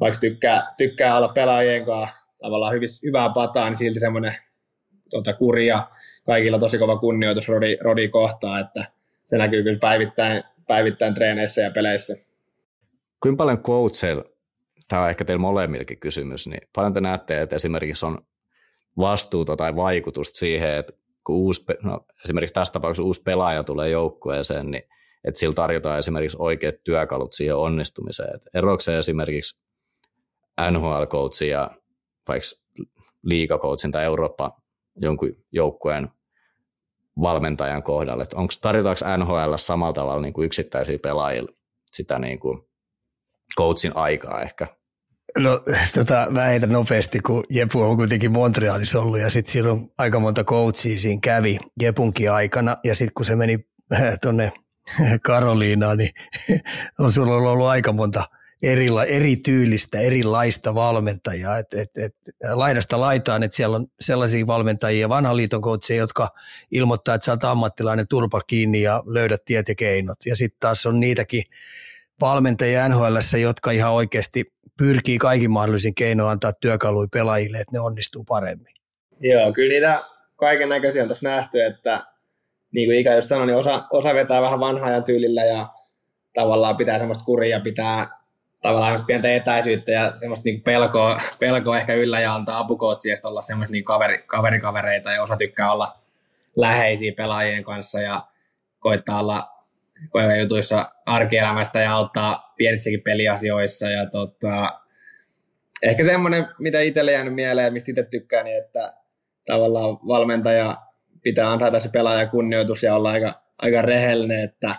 [0.00, 4.34] vaikka tykkää, tykkää olla pelaajien kanssa tavallaan hyvis, hyvää pataa, niin silti semmoinen
[5.10, 5.90] tota, kuri ja
[6.26, 8.84] kaikilla tosi kova kunnioitus Rodi, Rodi kohtaa, että
[9.26, 12.16] se näkyy kyllä päivittäin, päivittäin treeneissä ja peleissä.
[13.22, 14.24] Kuinka paljon coacheilla,
[14.88, 18.18] tämä on ehkä teillä molemmillekin kysymys, niin paljon te näette, että esimerkiksi on
[18.98, 20.92] vastuuta tai vaikutusta siihen, että
[21.26, 24.82] kun uusi, no, esimerkiksi tässä tapauksessa uusi pelaaja tulee joukkueeseen, niin
[25.24, 28.34] että sillä tarjotaan esimerkiksi oikeat työkalut siihen onnistumiseen.
[28.34, 28.42] Et
[28.80, 29.64] se esimerkiksi
[30.70, 31.70] NHL-coachin ja
[32.28, 32.48] vaikka
[33.22, 34.60] liikakoutsin tai Eurooppa
[34.96, 36.08] jonkun joukkueen
[37.22, 38.24] valmentajan kohdalle.
[38.34, 41.52] onko tarjotaanko NHL samalla tavalla niin kuin yksittäisiä pelaajille
[41.92, 42.68] sitä niin kuin
[43.56, 44.79] coachin aikaa ehkä?
[45.38, 45.60] No
[45.94, 50.44] tota, mä heitän nopeasti, kun Jepu on kuitenkin Montrealissa ollut ja sitten silloin aika monta
[50.44, 53.58] coachia siinä kävi Jepunkin aikana ja sitten kun se meni
[54.22, 54.52] tuonne
[55.22, 56.10] Karoliinaan, niin
[56.98, 58.24] on sulla ollut aika monta–
[58.62, 61.58] erila, erityylistä, erilaista valmentajaa.
[61.58, 62.14] Et, et, et,
[62.52, 66.28] laidasta laitaan, että siellä on sellaisia valmentajia, vanhan liiton coachia, jotka
[66.70, 70.18] ilmoittaa, että sä oot ammattilainen turpa kiinni ja löydät tiet ja keinot.
[70.26, 71.42] Ja sitten taas on niitäkin
[72.20, 78.24] valmentajia NHL, jotka ihan oikeasti pyrkii kaikin mahdollisin keinoin antaa työkaluja pelaajille, että ne onnistuu
[78.24, 78.74] paremmin.
[79.20, 80.02] Joo, kyllä niitä
[80.36, 82.04] kaiken näköisiä on tuossa nähty, että
[82.72, 85.68] niin kuin Ika just sanoi, niin osa, osa vetää vähän vanhaa tyylillä ja
[86.34, 88.08] tavallaan pitää semmoista kuria, pitää
[88.62, 93.72] tavallaan pientä etäisyyttä ja semmoista niin pelkoa, pelkoa ehkä yllä ja antaa apukootsia olla semmoista
[93.72, 95.96] niin kaveri, kaverikavereita ja osa tykkää olla
[96.56, 98.26] läheisiä pelaajien kanssa ja
[98.78, 99.48] koittaa olla
[100.40, 104.80] jutuissa arkielämästä ja auttaa pienissäkin peliasioissa ja tota,
[105.82, 108.94] ehkä semmoinen, mitä itselle jäänyt mieleen, mistä itse tykkään, niin että
[109.46, 110.76] tavallaan valmentaja
[111.22, 114.76] pitää antaa se pelaaja kunnioitus ja olla aika, aika rehellinen, että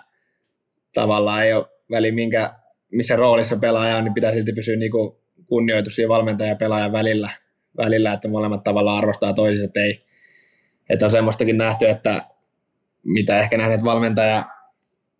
[0.94, 2.54] tavallaan ei ole väli minkä
[2.92, 5.16] missä roolissa pelaaja on, niin pitää silti pysyä niin kuin
[5.46, 7.30] kunnioitus ja valmentajan ja pelaajan välillä,
[7.76, 10.06] välillä, että molemmat tavallaan arvostaa toisensa, että ei,
[10.90, 12.24] että on semmoistakin nähty, että
[13.04, 14.44] mitä ehkä nähnyt, että valmentaja,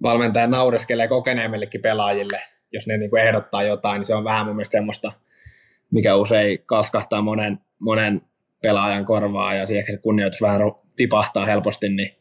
[0.03, 2.41] valmentaja naureskelee kokeneemmillekin pelaajille,
[2.73, 5.13] jos ne niin kuin ehdottaa jotain, niin se on vähän mun mielestä semmoista,
[5.91, 8.23] mikä usein kaskahtaa monen, monen
[8.63, 10.61] pelaajan korvaa ja siihen se kunnioitus vähän
[10.97, 12.17] tipahtaa helposti, niin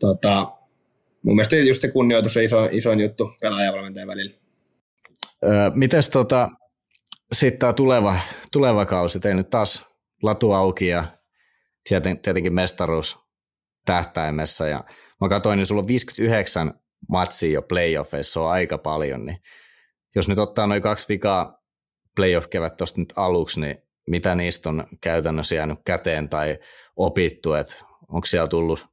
[0.00, 0.52] tota,
[1.22, 4.36] mun mielestä just se kunnioitus on iso, isoin juttu pelaajan ja valmentajan välillä.
[5.74, 6.48] Mites tota,
[7.32, 8.16] sitten tämä tuleva,
[8.52, 9.86] tuleva kausi, tein nyt taas
[10.22, 11.04] latu auki ja
[12.22, 13.18] tietenkin mestaruus
[13.84, 14.84] tähtäimessä ja
[15.20, 16.74] mä katsoin, niin sulla on 59
[17.08, 19.38] matsia jo playoffeissa, on aika paljon, niin
[20.14, 21.58] jos nyt ottaa noin kaksi vikaa
[22.16, 23.76] playoff-kevät tuosta nyt aluksi, niin
[24.06, 26.58] mitä niistä on käytännössä jäänyt käteen tai
[26.96, 27.76] opittu, että
[28.08, 28.86] onko siellä tullut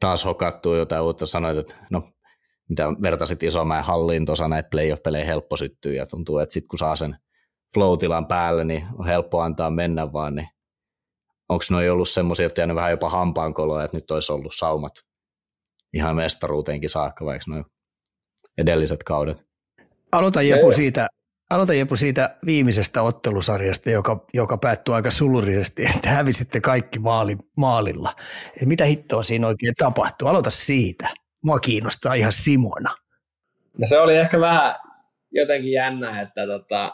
[0.00, 2.12] taas hokattua jotain uutta, sanoit, että no
[2.68, 6.96] mitä vertaisit Isomäen halliin tuossa näitä playoff-pelejä helppo syttyy ja tuntuu, että sitten kun saa
[6.96, 7.16] sen
[7.74, 7.98] flow
[8.28, 10.48] päälle, niin on helppo antaa mennä vaan, niin
[11.48, 14.92] onko noin ollut semmoisia, että jäänyt vähän jopa hampaankoloa, että nyt olisi ollut saumat
[15.94, 17.64] ihan mestaruuteenkin saakka, vaikka noin
[18.58, 19.46] edelliset kaudet?
[20.12, 21.08] Aloita Jepu siitä,
[21.50, 28.14] aloita Jepu siitä viimeisestä ottelusarjasta, joka, joka päättyi aika sulurisesti, että hävisitte kaikki maali, maalilla.
[28.62, 30.28] Et mitä hittoa siinä oikein tapahtui?
[30.28, 31.08] Aloita siitä.
[31.44, 32.94] Mua kiinnostaa ihan Simona.
[33.80, 34.74] No se oli ehkä vähän
[35.30, 36.92] jotenkin jännä, että tota,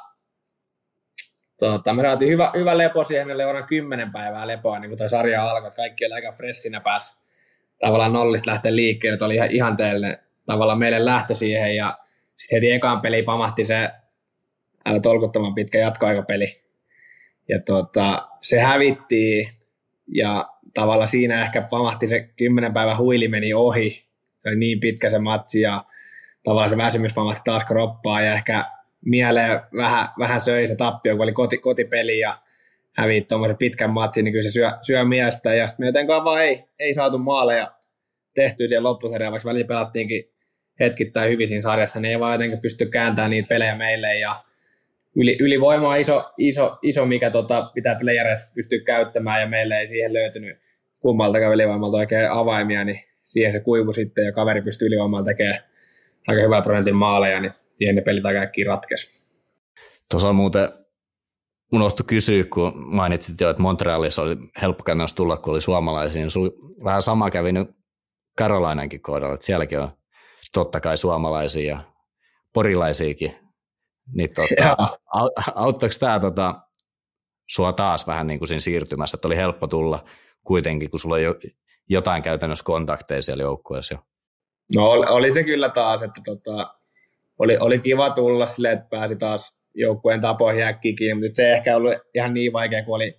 [1.59, 5.09] tota, me saatiin hyvä, hyvä lepo siihen, meillä oli kymmenen päivää lepoa, niin kun tuo
[5.09, 7.24] sarja alkoi, että kaikki oli aika freshinä pääs
[7.81, 11.99] tavallaan nollista lähteä liikkeelle, että oli ihan ihanteellinen tavallaan meille lähtö siihen, ja
[12.37, 13.91] sitten heti ekaan peli pamahti se
[14.85, 16.63] aivan tolkuttoman pitkä jatkoaikapeli,
[17.49, 19.49] ja tota, se hävittiin,
[20.09, 24.05] ja tavallaan siinä ehkä pamahti se kymmenen päivän huili meni ohi,
[24.39, 25.85] se oli niin pitkä se matsi, ja
[26.43, 28.65] tavallaan se väsymys pamahti taas kroppaa, ja ehkä
[29.05, 32.39] mieleen vähän, vähän söi se tappio, kun oli koti, kotipeli ja
[32.97, 35.55] hävii tuommoisen pitkän matsin, niin kyllä se syö, syö miestä.
[35.55, 37.73] Ja sitten me jotenkaan vaan ei, ei saatu maaleja
[38.35, 40.25] tehtyä siellä loppusarjaan, vaikka välillä pelattiinkin
[40.81, 44.19] hetkittäin hyvin siinä sarjassa, niin ei vaan jotenkin pysty kääntämään niitä pelejä meille.
[44.19, 44.45] Ja
[45.17, 49.89] yli, ylivoima on iso, iso, iso mikä tota, pitää playereissa pystyä käyttämään, ja meille ei
[49.89, 50.59] siihen löytynyt
[51.01, 55.65] kummaltakaan ylivoimalta oikein avaimia, niin siihen se kuivu sitten, ja kaveri pystyy ylivoimalla tekemään
[56.29, 59.35] aika hyvää prosentin maaleja, niin siihen ne pelit aika äkkiä ratkesi.
[60.11, 60.69] Tuossa on muuten
[61.75, 66.31] unohtu kysyä, kun mainitsit jo, että Montrealissa oli helppo käytännössä tulla, kun oli suomalaisia, niin
[66.31, 66.51] sulla
[66.85, 67.71] vähän sama kävi nyt
[68.39, 69.89] Karolainenkin kohdalla, että sielläkin on
[70.53, 71.81] totta kai suomalaisia ja
[72.53, 73.37] porilaisiakin.
[74.15, 74.77] Niin tota,
[75.55, 76.55] auttaako tämä tota,
[77.51, 80.05] sua taas vähän niin kuin siinä siirtymässä, että oli helppo tulla
[80.45, 81.35] kuitenkin, kun sulla on jo,
[81.89, 83.99] jotain käytännössä kontakteja siellä joukkueessa jo?
[84.77, 86.75] No oli, oli se kyllä taas, että tota,
[87.39, 91.77] oli, oli kiva tulla sille, että pääsi taas joukkueen tapoihin äkkiä mutta se ei ehkä
[91.77, 93.19] ollut ihan niin vaikea, kun oli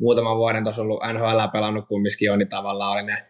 [0.00, 3.26] muutaman vuoden tuossa ollut NHL pelannut kumminkin jo, niin tavallaan oli ne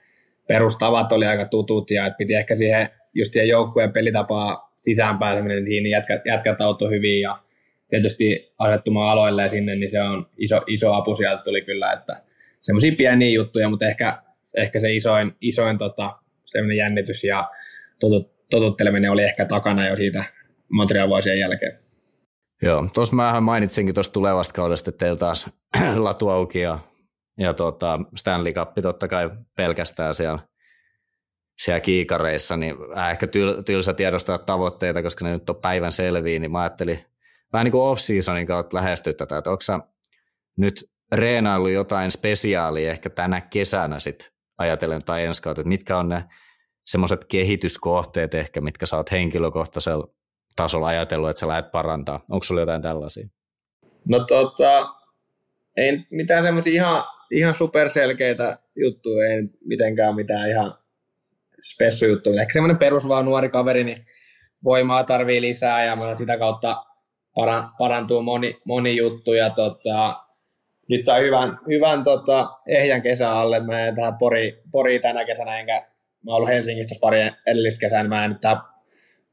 [0.49, 5.65] perustavat oli aika tutut ja että piti ehkä siihen just siihen joukkueen pelitapaa sisään pääseminen
[5.65, 7.39] niin jätkät, jätkät auttoi hyvin ja
[7.89, 12.23] tietysti asettumaan aloille sinne, niin se on iso, iso apu sieltä tuli kyllä, että
[12.61, 14.23] semmoisia pieniä juttuja, mutta ehkä,
[14.57, 16.19] ehkä se isoin, isoin tota,
[16.77, 17.51] jännitys ja
[18.01, 20.25] totut, totutteleminen oli ehkä takana jo siitä
[20.69, 21.82] Montreal vuosien jälkeen.
[22.63, 25.51] Joo, tuossa mä mainitsinkin tuosta tulevasta kaudesta, että teillä taas
[25.97, 26.79] latu auki ja,
[27.39, 30.39] ja tota Stanley Cup totta kai pelkästään siellä,
[31.59, 32.77] siellä kiikareissa, niin
[33.11, 37.05] ehkä tyl, tylsä tiedostaa tavoitteita, koska ne nyt on päivän selviä, niin mä ajattelin
[37.53, 39.63] vähän niin kuin off-seasonin kautta lähestyä tätä, että onko
[40.57, 46.09] nyt reenailu jotain spesiaalia ehkä tänä kesänä sitten ajatellen tai ensi kautta, että mitkä on
[46.09, 46.25] ne
[46.85, 50.09] semmoiset kehityskohteet ehkä, mitkä sä oot henkilökohtaisella
[50.57, 52.25] tasolla ajatellut, että sä lähdet parantaa.
[52.31, 53.29] Onko sulla jotain tällaisia?
[54.09, 54.87] No tota,
[55.77, 60.75] ei mitään semmoisia ihan, ihan superselkeitä juttuja, ei mitenkään mitään ihan
[61.63, 62.43] spessu juttuja.
[62.43, 64.05] Ehkä semmoinen perus vaan nuori kaveri, niin
[64.65, 66.85] voimaa tarvii lisää ja sitä kautta
[67.79, 69.33] parantuu moni, moni juttu.
[69.33, 70.23] Ja tota,
[70.89, 73.61] nyt sai hyvän, hyvän tota, ehjän kesän alle.
[73.61, 75.87] Mä en tähän Pori, Pori tänä kesänä, enkä
[76.25, 78.72] mä oon ollut Helsingissä pari edellistä kesää, niin mä en nyt tähän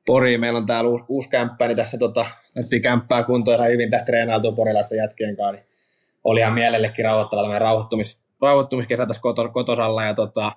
[0.10, 0.40] Poriin.
[0.40, 4.06] Meillä on täällä uusi, uusi kämppä, niin tässä tota, näytti kämppää kuntoon ihan hyvin tästä
[4.06, 5.52] treenailtua porilaista jätkien kanssa.
[5.52, 5.66] Niin
[6.24, 10.52] oli ihan mielellekin rauhoittava tämmöinen rauhoittumis, rauhoittumiskesä tässä koto, kotosalla ja tota,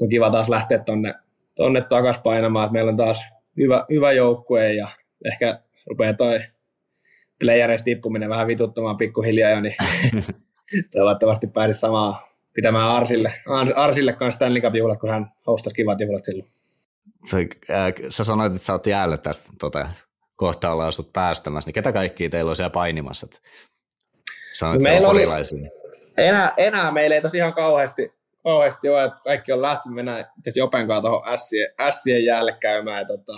[0.00, 1.14] on kiva taas lähteä tonne,
[1.56, 3.26] tonne takaisin painamaan, että meillä on taas
[3.56, 4.88] hyvä, hyvä joukkue ja
[5.24, 6.40] ehkä rupeaa toi
[7.40, 9.74] playereista tippuminen vähän vituttamaan pikkuhiljaa jo, niin
[10.92, 13.32] toivottavasti pääsisi samaa pitämään Arsille,
[13.76, 16.50] Arsille kanssa Stanley Cup-juhlat, kun hän hostasi kivat juhlat silloin.
[18.10, 19.88] Sä sanoit, että sä oot jäällä tästä tota,
[20.36, 23.26] kohta ollaan sut päästämässä, niin ketä kaikkia teillä on siellä painimassa?
[24.54, 25.22] Sanoit, no meillä oli,
[26.16, 31.08] enää, enää meillä ei tosiaan kauheasti, kauheasti ole, että kaikki on lähtenyt mennä Jopen kanssa
[31.08, 31.68] tuohon Sien,
[32.02, 33.06] Sien jäälle käymään.
[33.06, 33.32] Tota,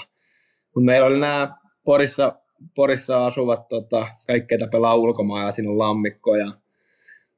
[0.75, 2.33] mutta meillä oli nämä Porissa,
[2.75, 6.53] Porissa asuvat tota, kaikki, ketä pelaa ulkomailla, siinä on Lammikko ja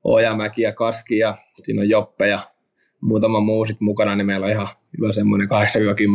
[0.05, 2.39] Ojamäki ja Kaski ja siinä on Joppe ja
[3.01, 4.69] muutama muu sit mukana, niin meillä on ihan
[4.99, 5.49] hyvä semmoinen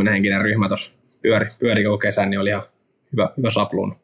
[0.05, 2.63] 8-10 henkinen ryhmä tuossa pyöri, pyöri koko kesän, niin oli ihan
[3.11, 3.95] hyvä, hyvä sapluun.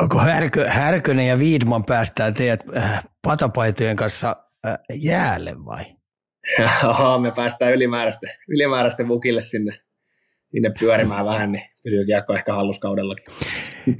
[0.00, 4.36] Onko Härkö, Härkönen ja Viidman päästään teidät äh, patapaitojen kanssa
[4.66, 5.84] äh, jäälle vai?
[6.82, 9.78] Joo, me päästään ylimääräisten, ylimääräisten vukille sinne
[10.52, 11.62] sinne pyörimään vähän, niin
[12.06, 13.34] kiekko ehkä halluskaudellakin.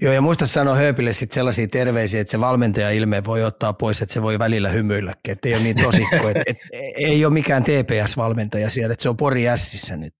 [0.01, 4.03] Joo, ja muista sanoa Hööpille sitten sellaisia terveisiä, että se valmentaja ilme voi ottaa pois,
[4.03, 7.65] että se voi välillä hymyilläkin, että ei ole niin tosikko, että, että ei ole mikään
[7.65, 10.15] TPS-valmentaja siellä, että se on Pori Sissä nyt.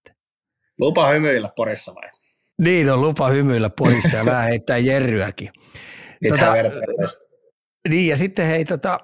[0.79, 2.11] Lupa hymyillä Porissa vai?
[2.63, 5.51] Niin on, lupa hymyillä Porissa ja vähän heittää jerryäkin.
[6.29, 6.53] tota,
[7.89, 9.01] niin ja sitten hei, tuohon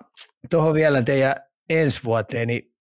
[0.50, 1.34] tota, vielä teidän
[1.70, 2.72] ensi vuoteen, niin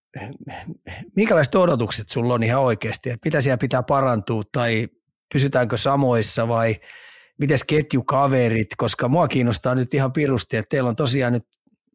[1.16, 4.88] minkälaiset odotukset sulla on ihan oikeasti, että mitä siellä pitää parantua tai
[5.32, 6.76] pysytäänkö samoissa vai
[7.38, 11.44] miten ketjukaverit, koska mua kiinnostaa nyt ihan pirusti, että teillä on tosiaan nyt,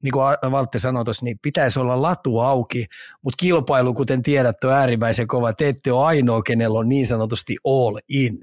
[0.02, 2.86] niin kuin Valtte sanoi tuossa, niin pitäisi olla latu auki,
[3.22, 5.54] mutta kilpailu, kuten tiedät, on äärimmäisen kova.
[5.54, 8.40] Te ette ole ainoa, kenellä on niin sanotusti all in.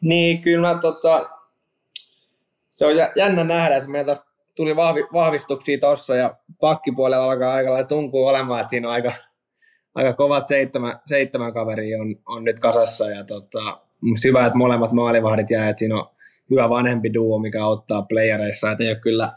[0.00, 1.30] Niin, kyllä mä, tota,
[2.70, 4.29] se on jännä nähdä, että meillä taas
[4.60, 9.12] tuli vahvi, vahvistuksia tuossa ja pakkipuolella alkaa aika lailla tunkuu olemaan, että siinä on aika,
[9.94, 13.80] aika kovat seitsemän, seitsemän kaveri on, on nyt kasassa ja tota,
[14.24, 16.04] hyvä, että molemmat maalivahdit jää, että siinä on
[16.50, 19.32] hyvä vanhempi duo, mikä auttaa playereissa, että ei ole kyllä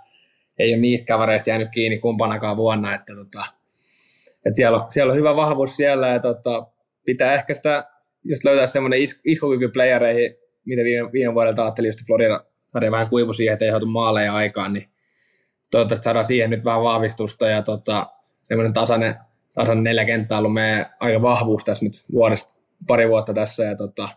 [0.59, 3.45] ei ole niistä kavereista jäänyt kiinni kumpanakaan vuonna, että, tota,
[4.45, 6.67] että siellä, on, siellä on hyvä vahvuus siellä ja tota,
[7.05, 7.87] pitää ehkä sitä,
[8.23, 13.09] jos löytää semmoinen is, iskukyky playereihin, mitä viime, viime vuodelta ajattelin, just Florida sarja vähän
[13.09, 14.92] kuivu siihen, että ei saatu maaleja aikaan, niin
[15.73, 18.07] toivottavasti saadaan siihen nyt vähän vahvistusta ja tota,
[18.43, 19.15] semmoinen tasainen,
[19.53, 22.55] tasainen neljä kenttää on ollut meidän aika vahvuus tässä nyt vuodesta
[22.87, 24.09] pari vuotta tässä ja tota,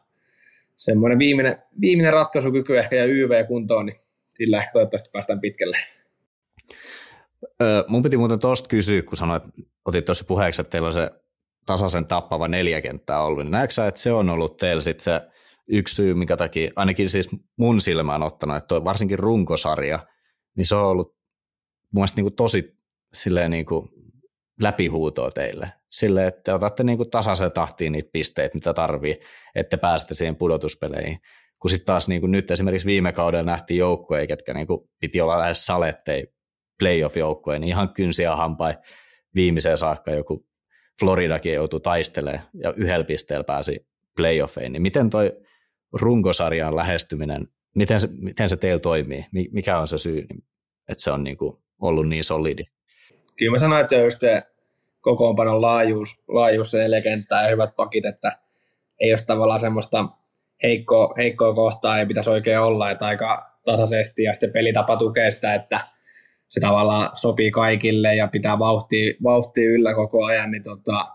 [0.76, 3.96] semmoinen viimeinen, viimeinen ratkaisukyky ehkä ja YV kuntoon, niin
[4.34, 5.76] sillä ehkä toivottavasti päästään pitkälle.
[7.62, 9.42] Öö, mun piti muuten tuosta kysyä, kun sanoit,
[9.84, 11.10] otit tuossa puheeksi, että teillä on se
[11.66, 15.20] tasaisen tappava neljä kenttää ollut, niin näetkö sä, että se on ollut teillä sit se
[15.68, 20.06] yksi syy, minkä takia, ainakin siis mun silmään ottanut, että toi varsinkin runkosarja,
[20.56, 21.15] niin se on ollut
[21.96, 22.76] mun mielestä niin kuin tosi
[23.14, 23.88] silleen niin kuin
[24.60, 25.72] läpihuutoa teille.
[25.90, 29.20] Sille, että otatte niin kuin tasaisen tahtiin niitä pisteitä, mitä tarvii,
[29.54, 31.18] että pääsette siihen pudotuspeleihin.
[31.58, 35.20] Kun sitten taas niin kuin nyt esimerkiksi viime kaudella nähtiin joukkoja, ketkä niin kuin piti
[35.20, 36.26] olla lähes salettei
[36.78, 38.74] playoff-joukkoja, niin ihan kynsiä hampai
[39.34, 40.46] viimeiseen saakka joku
[41.00, 43.86] Floridakin joutui taistelemaan ja yhdellä pisteellä pääsi
[44.16, 44.72] playoffeihin.
[44.72, 45.32] Niin miten toi
[45.92, 49.26] runkosarjan lähestyminen, miten se, miten se teillä toimii?
[49.52, 50.26] Mikä on se syy,
[50.88, 52.62] että se on niin kuin ollut niin solidi?
[53.36, 54.42] Kyllä mä sanoin, että se on just se
[55.00, 58.38] kokoonpanon laajuus, laajuus se neljä kenttää ja hyvät pakit, että
[59.00, 60.08] ei ole tavallaan semmoista
[60.62, 65.54] heikkoa, heikkoa kohtaa ei pitäisi oikein olla, että aika tasaisesti ja sitten pelitapa tukee sitä,
[65.54, 65.80] että
[66.48, 71.06] se tavallaan sopii kaikille ja pitää vauhtia, vauhtia yllä koko ajan, niin tota,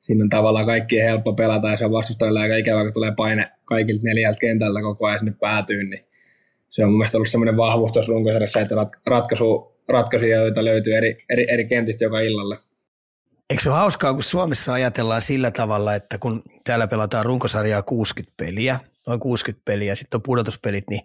[0.00, 3.50] siinä on tavallaan kaikki helppo pelata ja se on vastustajille aika ikävä, kun tulee paine
[3.64, 6.04] kaikilta neljältä kentältä koko ajan sinne päätyyn, niin
[6.68, 8.74] se on mun mielestä ollut semmoinen vahvuus tuossa runkosarjassa, että
[9.06, 12.58] ratkaisu, ratkaisuja, joita löytyy eri, eri, eri kentistä joka illalle.
[13.50, 18.34] Eikö se ole hauskaa, kun Suomessa ajatellaan sillä tavalla, että kun täällä pelataan runkosarjaa 60
[18.36, 21.00] peliä, noin 60 peliä, sitten on pudotuspelit, niin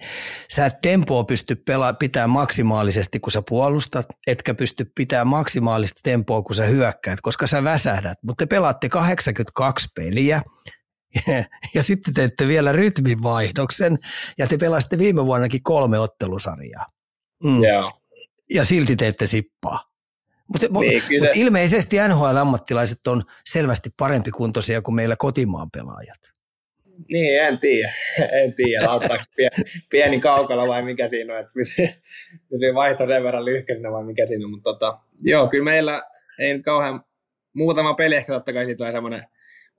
[0.50, 6.42] sä et tempoa pysty pelaa, pitää maksimaalisesti, kun sä puolustat, etkä pysty pitää maksimaalista tempoa,
[6.42, 8.18] kun sä hyökkäät, koska sä väsähdät.
[8.22, 10.42] Mutta te pelaatte 82 peliä,
[11.76, 13.98] ja sitten teette vielä rytminvaihdoksen,
[14.38, 16.86] ja te pelasitte viime vuonnakin kolme ottelusarjaa.
[17.44, 17.64] Mm.
[17.64, 17.94] Yeah.
[18.54, 19.96] Ja silti teette sippaa.
[20.48, 26.20] Mutta niin, mut ilmeisesti NHL-ammattilaiset on selvästi parempi kuntoisia kuin meillä kotimaan pelaajat.
[27.12, 27.93] Niin, en tiedä.
[28.43, 29.56] En tiedä, auttaako pieni,
[29.89, 31.88] pieni kaukalla vai mikä siinä on, että pysyy,
[32.50, 34.52] pysyy vaihto sen verran lyhkäisenä vai mikä siinä on.
[34.52, 36.04] Mutta tota, joo, kyllä meillä
[36.39, 37.04] ei nyt kauhean
[37.56, 39.24] muutama peli, ehkä totta kai tulee semmoinen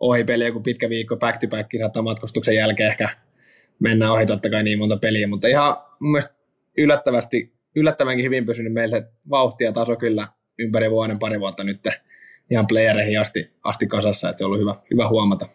[0.01, 3.09] ohipeli, joku pitkä viikko back to back, saattaa matkustuksen jälkeen ehkä
[3.79, 6.35] mennä ohi totta kai niin monta peliä, mutta ihan mun mielestä
[6.79, 11.81] yllättävästi, yllättävänkin hyvin pysynyt meillä se vauhti ja taso kyllä ympäri vuoden pari vuotta nyt
[12.51, 15.49] ihan playereihin asti, asti kasassa, että se on ollut hyvä, hyvä huomata.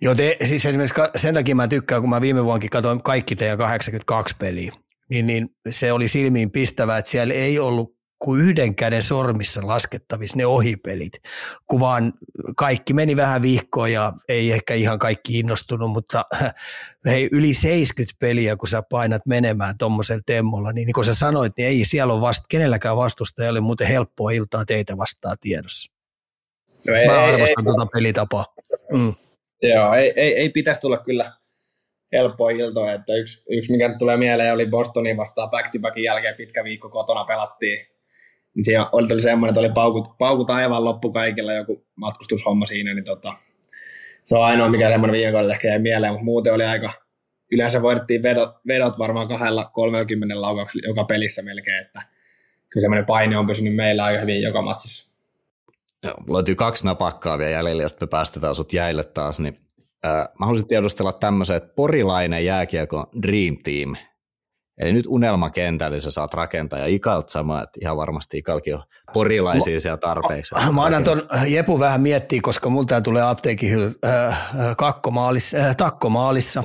[0.00, 3.58] Joo, te, siis esimerkiksi sen takia mä tykkään, kun mä viime vuonnakin katsoin kaikki teidän
[3.58, 4.72] 82 peliä,
[5.08, 10.36] niin, niin se oli silmiin pistävää, että siellä ei ollut kuin yhden käden sormissa laskettavissa
[10.36, 11.12] ne ohipelit,
[11.66, 12.12] kun vaan
[12.56, 16.24] kaikki meni vähän vihkoon ja ei ehkä ihan kaikki innostunut, mutta
[17.06, 21.52] hei, yli 70 peliä, kun sä painat menemään tuommoisella temmolla, niin, niin kuin sä sanoit,
[21.56, 25.92] niin ei siellä ole vasta, kenelläkään vastustajalle muuten helppoa iltaa teitä vastaan tiedossa.
[26.86, 28.46] No ei, Mä arvostan ei, tuota pelitapaa.
[28.92, 29.14] Mm.
[29.62, 31.32] Joo, ei, ei, ei pitäisi tulla kyllä
[32.12, 36.34] helppoa iltoa, että yksi, yksi mikä tulee mieleen oli Bostonin vastaan back to backin jälkeen
[36.36, 37.89] pitkä viikko kotona pelattiin
[38.62, 43.04] se oli, oli semmoinen, että oli paukut, paukut aivan loppu kaikilla, joku matkustushomma siinä, niin
[43.04, 43.32] tota,
[44.24, 46.92] se on ainoa, mikä semmoinen viime kaudella ehkä jäi mieleen, mutta muuten oli aika,
[47.52, 52.02] yleensä voitettiin vedot, vedot varmaan kahdella 30 laukauksella joka pelissä melkein, että
[52.68, 55.10] kyllä semmoinen paine on pysynyt meillä aika hyvin joka matsissa.
[56.02, 59.58] Joo, löytyy kaksi napakkaa vielä jäljellä, ja sitten me päästetään sut jäille taas, niin
[60.38, 63.96] mä haluaisin tiedustella tämmöisen, että porilainen jääkiekko Dream Team.
[64.80, 69.80] Eli nyt unelmakentällä sä saat rakentaa ja Ikalt sama, että ihan varmasti Ikalkin on porilaisia
[69.80, 70.54] siellä tarpeeksi.
[70.72, 76.64] Mä annan ton Jepu vähän miettiä, koska multa tulee apteekin äh, kakkomaalis, äh, takkomaalissa.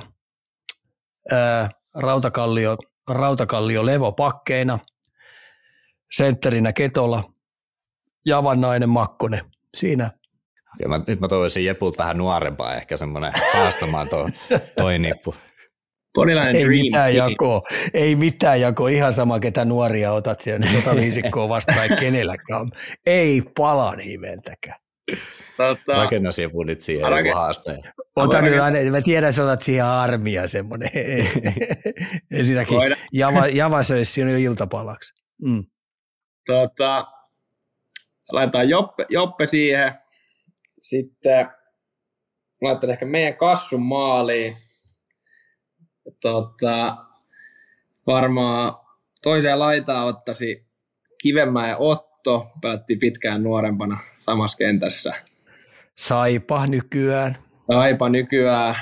[1.34, 2.78] Äh, Rautakallio,
[3.10, 4.80] Rautakallio Levo pakkeina,
[6.12, 7.24] sentterinä Ketola,
[8.26, 9.42] Javannainen Makkonen.
[9.78, 10.10] Siinä
[10.80, 14.30] ja mä, nyt mä toivoisin Jepulta vähän nuorempaa, ehkä semmoinen haastamaan tuo,
[14.78, 15.36] toi nippu.
[16.16, 16.82] Porilainen ei dream.
[16.82, 17.62] mitään jakoa,
[17.94, 22.70] ei mitään jakoa, ihan sama ketä nuoria otat siellä, niin ota viisikkoa vastaan, ei kenelläkään.
[23.06, 24.80] Ei palan hiventäkään.
[25.58, 27.80] Tota, Rakennusjepudit siihen Rake- haastaja.
[28.16, 30.90] Ota nyt, aina, mä tiedän, että otat siihen armia semmoinen.
[32.38, 32.78] Ensinnäkin
[33.14, 35.14] Java, Java söisi jo iltapalaksi.
[35.42, 35.66] Mm.
[36.46, 37.08] tota,
[38.32, 39.92] laitetaan Joppe, Joppe siihen.
[40.82, 41.48] Sitten
[42.62, 44.58] laittaisin ehkä meidän kassun maaliin.
[46.22, 46.98] Tota,
[48.08, 48.74] varmaan
[49.22, 50.66] toiseen laitaan ottaisi
[51.22, 55.14] Kivenmäen Otto, pelattiin pitkään nuorempana samassa kentässä.
[55.96, 57.38] Saipa nykyään.
[57.68, 58.76] Aipa nykyään.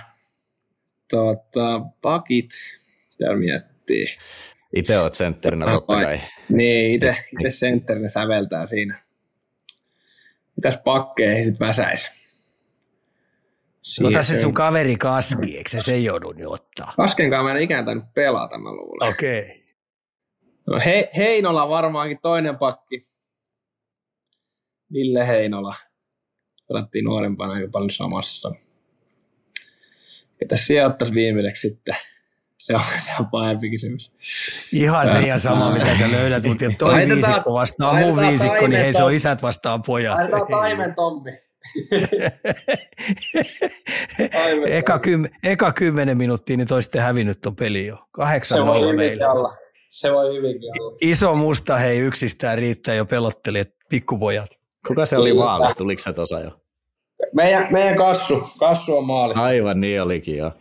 [1.09, 2.49] Tota, pakit,
[3.19, 4.05] mitä miettii.
[4.76, 6.21] Itse oot sentterinä totta kai.
[6.49, 9.03] Niin, itse, itse sentterinä säveltää siinä.
[10.55, 11.59] Mitäs pakkeihin sit
[13.84, 14.16] väsäis?
[14.16, 16.94] Ota se sun kaveri kaski, eikö se se joudun jo ottaa?
[16.98, 19.10] Kaskenkaan mä en ikään tainnut pelata, mä luulen.
[19.10, 19.40] Okei.
[19.40, 19.64] Okay.
[20.68, 23.00] No, He, Heinola varmaankin toinen pakki.
[24.94, 25.76] Ville Heinola.
[26.68, 28.52] Pelattiin nuorempana aika paljon samassa.
[30.40, 31.96] Ketä siellä ottaisi viimeiseksi sitten?
[32.58, 34.12] Se on, se on pahempi kysymys.
[34.72, 38.94] Ihan se ja sama, mitä sä löydät, mutta toi viisikko vastaan mun viisikko, niin hei
[38.94, 40.16] se on isät vastaan pojat.
[40.16, 41.32] Laitetaan Taimen Tommi.
[44.68, 47.95] Eka, kym, eka kymmenen minuuttia, niin toisitte hävinnyt ton peli jo.
[47.95, 49.32] Se Kahdeksan voi nolla hyvinkin meillä.
[49.32, 49.57] olla.
[49.89, 50.97] Se voi hyvinkin olla.
[51.01, 54.49] Iso musta hei yksistään riittää jo pelotteli, että pikkupojat.
[54.88, 55.78] Kuka se oli maalissa?
[55.78, 56.51] Tuliko se tuossa jo?
[57.34, 58.49] Meidän, meidän kassu.
[58.59, 59.43] Kassu on maalissa.
[59.43, 60.51] Aivan niin olikin jo.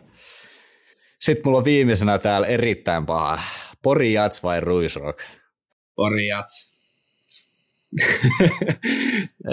[1.21, 3.39] Sitten mulla on viimeisenä täällä erittäin paha.
[3.81, 5.19] Pori Jats vai Ruisrock?
[5.95, 6.73] Pori Jats.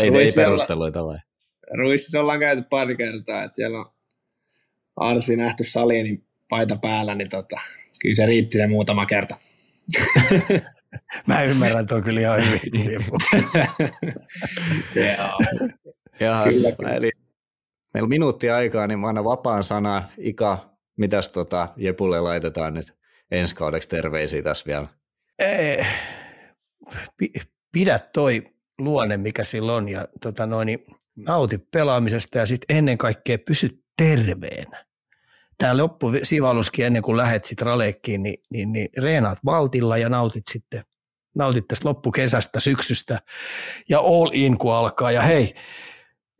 [0.00, 1.18] Ei, ei perusteluita vai?
[1.78, 3.92] Ruississa ollaan käyty pari kertaa, että siellä on
[4.96, 7.56] Arsi nähty saliin niin paita päällä, niin tota,
[7.98, 9.36] kyllä se riitti se muutama kerta.
[11.26, 12.90] Mä ymmärrän tuon kyllä ihan hyvin.
[14.94, 15.38] Joo.
[16.20, 16.94] Jahas, Kyllä, kyllä.
[16.94, 17.10] eli
[17.94, 20.08] meillä on minuutti aikaa, niin mä annan vapaan sana.
[20.18, 22.94] Ika, mitäs tota Jepulle laitetaan nyt
[23.30, 24.86] ensi kaudeksi terveisiä tässä vielä?
[25.38, 25.86] Eh,
[27.16, 27.32] pi-
[27.72, 28.42] pidä toi
[28.78, 30.84] luonne, mikä sillä on, ja tota noin, niin
[31.16, 34.84] nauti pelaamisesta ja sitten ennen kaikkea pysy terveenä.
[35.58, 40.44] Tämä loppu sivalluskin ennen kuin lähet sit raleekkiin, niin, niin, niin reenaat valtilla ja nautit
[40.50, 40.84] sitten
[41.34, 43.18] nautit tästä loppukesästä, syksystä
[43.88, 45.12] ja all in kun alkaa.
[45.12, 45.54] Ja hei,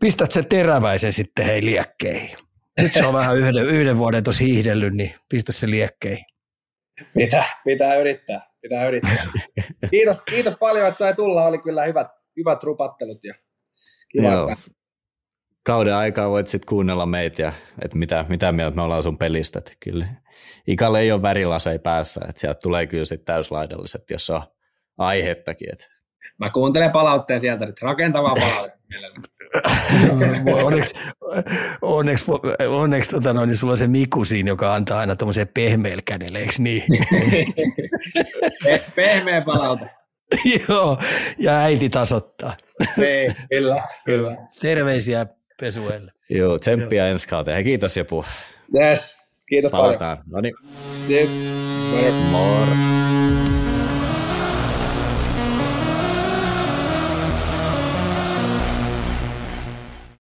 [0.01, 2.37] pistät sen teräväisen sitten hei liekkeihin.
[2.83, 6.25] Nyt se on vähän yhden, yhden vuoden tuossa hiihdellyt, niin pistä se liekkeihin.
[7.15, 8.51] Pitää, pitää yrittää.
[8.61, 9.27] Pitää yrittää.
[9.91, 11.47] Kiitos, kiitos paljon, että sai tulla.
[11.47, 12.07] Oli kyllä hyvät,
[12.37, 13.35] hyvät rupattelut ja
[14.13, 14.49] kiva, Joo.
[14.49, 14.71] että
[15.67, 17.53] Kauden aikaa voit sitten kuunnella meitä ja
[17.85, 19.59] että mitä, mitä mieltä me ollaan sun pelistä.
[19.59, 20.07] Että kyllä
[20.67, 24.43] Ikalle ei ole värilasei päässä, että sieltä tulee kyllä sitten täyslaidalliset, jos on
[24.99, 25.73] aihettakin.
[25.73, 25.87] Että
[26.39, 28.81] mä kuuntelen palautteen sieltä, että rakentavaa palautetta.
[30.65, 30.95] onneksi,
[31.83, 32.25] onneksi,
[32.69, 36.39] onneksi tota noin, niin sulla on se Miku siinä, joka antaa aina tuommoisen pehmeällä kädellä,
[36.39, 36.83] eikö niin?
[38.65, 39.91] Pe- pehmeä palaute.
[40.69, 40.99] Joo,
[41.39, 42.57] ja äiti tasoittaa.
[42.97, 44.37] Niin, kyllä, kyllä.
[44.61, 45.27] Terveisiä
[45.61, 46.13] Pesuelle.
[46.31, 47.57] joo, tsemppiä ensi kauteen.
[47.57, 48.25] Ja kiitos Jepu.
[48.81, 49.87] Yes, kiitos paljon.
[49.87, 50.19] Palataan.
[50.27, 50.55] No niin,
[51.11, 51.31] Yes.
[51.91, 52.13] Moro.
[52.13, 53.10] moro.